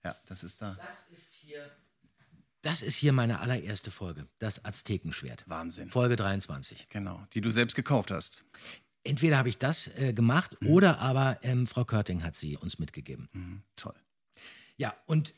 Ja, 0.05 0.15
das 0.27 0.45
ist 0.45 0.63
da. 0.63 0.77
Das 2.63 2.83
ist 2.83 2.95
hier 2.97 3.13
meine 3.13 3.41
allererste 3.41 3.91
Folge, 3.91 4.27
das 4.39 4.65
Aztekenschwert. 4.65 5.45
Wahnsinn. 5.49 5.91
Folge 5.91 6.17
23. 6.17 6.89
Genau, 6.89 7.25
die 7.33 7.41
du 7.41 7.51
selbst 7.51 7.75
gekauft 7.75 8.11
hast. 8.11 8.45
Entweder 9.05 9.39
habe 9.39 9.49
ich 9.49 9.59
das 9.59 9.87
äh, 9.97 10.13
gemacht 10.13 10.57
oder 10.65 10.99
aber 10.99 11.39
ähm, 11.43 11.67
Frau 11.69 11.85
Körting 11.85 12.25
hat 12.25 12.35
sie 12.35 12.57
uns 12.57 12.81
mitgegeben. 12.81 13.29
Mhm, 13.33 13.63
toll. 13.77 13.95
Ja, 14.77 14.97
und 15.07 15.35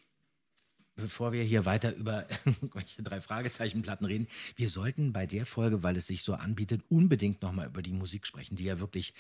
bevor 0.99 1.33
wir 1.33 1.43
hier 1.43 1.65
weiter 1.65 1.95
über 1.95 2.27
irgendwelche 2.45 3.03
drei 3.03 3.21
Fragezeichenplatten 3.21 4.07
reden, 4.07 4.27
wir 4.57 4.69
sollten 4.69 5.13
bei 5.13 5.27
der 5.27 5.47
Folge, 5.47 5.83
weil 5.83 5.97
es 5.97 6.07
sich 6.07 6.23
so 6.23 6.35
anbietet, 6.35 6.83
unbedingt 6.89 7.43
nochmal 7.43 7.69
über 7.69 7.83
die 7.83 7.93
Musik 7.93 8.27
sprechen, 8.27 8.57
die 8.57 8.65
ja 8.65 8.81
wirklich 8.81 9.15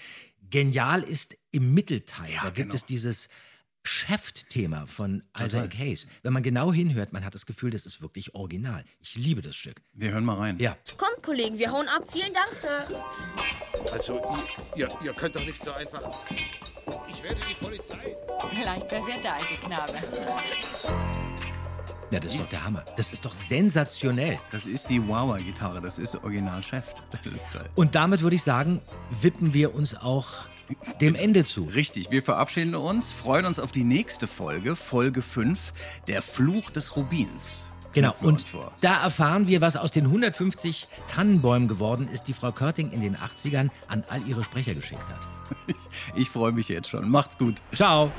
genial 0.51 1.03
ist 1.03 1.37
im 1.51 1.75
Mittelteil. 1.75 2.33
Ja, 2.33 2.43
da 2.43 2.51
gibt 2.51 2.71
genau. 2.71 2.75
es 2.75 2.85
dieses 2.85 3.29
Chef-Thema 3.85 4.87
von 4.87 5.23
Isaac 5.38 5.79
Hayes. 5.79 6.07
Wenn 6.23 6.33
man 6.33 6.43
genau 6.43 6.73
hinhört, 6.73 7.12
man 7.12 7.25
hat 7.25 7.35
das 7.35 7.47
Gefühl, 7.47 7.71
das 7.71 7.87
ist 7.87 8.03
wirklich 8.03 8.35
original. 8.35 8.85
Ich 9.01 9.14
liebe 9.14 9.41
das 9.41 9.57
Stück. 9.57 9.81
Wir 9.93 10.11
hören 10.11 10.25
mal 10.25 10.37
rein. 10.37 10.59
Ja. 10.59 10.77
Kommt, 10.97 11.23
Kollegen, 11.23 11.59
wir 11.59 11.71
hauen 11.71 11.88
ab. 11.88 12.05
Vielen 12.12 12.35
Dank, 12.35 12.53
Sir. 12.53 12.87
Also, 13.93 14.21
ihr, 14.75 14.88
ihr, 14.88 14.99
ihr 15.05 15.12
könnt 15.14 15.37
doch 15.37 15.47
nicht 15.47 15.62
so 15.62 15.73
einfach. 15.73 16.11
Ich 17.09 17.23
werde 17.23 17.41
die 17.49 17.55
Polizei. 17.64 18.14
Leicht 18.64 18.91
verwirrt, 18.91 19.25
der 19.25 19.35
alte 19.35 19.55
Knabe. 19.57 21.17
Ja, 22.11 22.21
das 22.21 22.33
ist 22.33 22.40
doch 22.40 22.49
der 22.49 22.64
Hammer. 22.64 22.85
Das 22.97 23.12
ist 23.12 23.25
doch 23.25 23.35
sensationell. 23.35 24.38
Das 24.51 24.64
ist 24.66 24.88
die 24.88 25.07
Wawa-Gitarre, 25.07 25.81
das 25.81 25.99
ist 25.99 26.14
Original-Chef. 26.14 26.94
Das 27.11 27.27
ist 27.27 27.53
geil. 27.53 27.68
Und 27.75 27.94
damit 27.94 28.23
würde 28.23 28.37
ich 28.37 28.42
sagen, 28.42 28.81
wippen 29.21 29.53
wir 29.53 29.75
uns 29.75 29.94
auch 29.94 30.29
dem 31.01 31.14
Ende 31.14 31.44
zu. 31.44 31.64
Richtig, 31.64 32.11
wir 32.11 32.23
verabschieden 32.23 32.75
uns, 32.75 33.11
freuen 33.11 33.47
uns 33.47 33.59
auf 33.59 33.73
die 33.73 33.85
nächste 33.85 34.27
Folge, 34.27 34.77
Folge 34.77 35.23
5, 35.23 35.73
der 36.07 36.23
Fluch 36.23 36.71
des 36.71 36.97
Rubins. 36.97 37.71
Genau, 37.94 38.14
und 38.21 38.51
da 38.83 39.03
erfahren 39.03 39.47
wir, 39.47 39.61
was 39.61 39.77
aus 39.77 39.90
den 39.90 40.05
150 40.05 40.87
Tannenbäumen 41.07 41.68
geworden 41.68 42.09
ist, 42.12 42.25
die 42.25 42.35
Frau 42.35 42.53
Körting 42.53 42.90
in 42.92 43.01
den 43.01 43.16
80ern 43.16 43.71
an 43.88 44.05
all 44.09 44.21
ihre 44.27 44.44
Sprecher 44.44 44.75
geschickt 44.75 45.03
hat. 45.09 45.27
Ich 46.14 46.29
freue 46.29 46.53
mich 46.53 46.68
jetzt 46.68 46.88
schon. 46.88 47.09
Macht's 47.09 47.38
gut. 47.38 47.57
Ciao. 47.75 48.11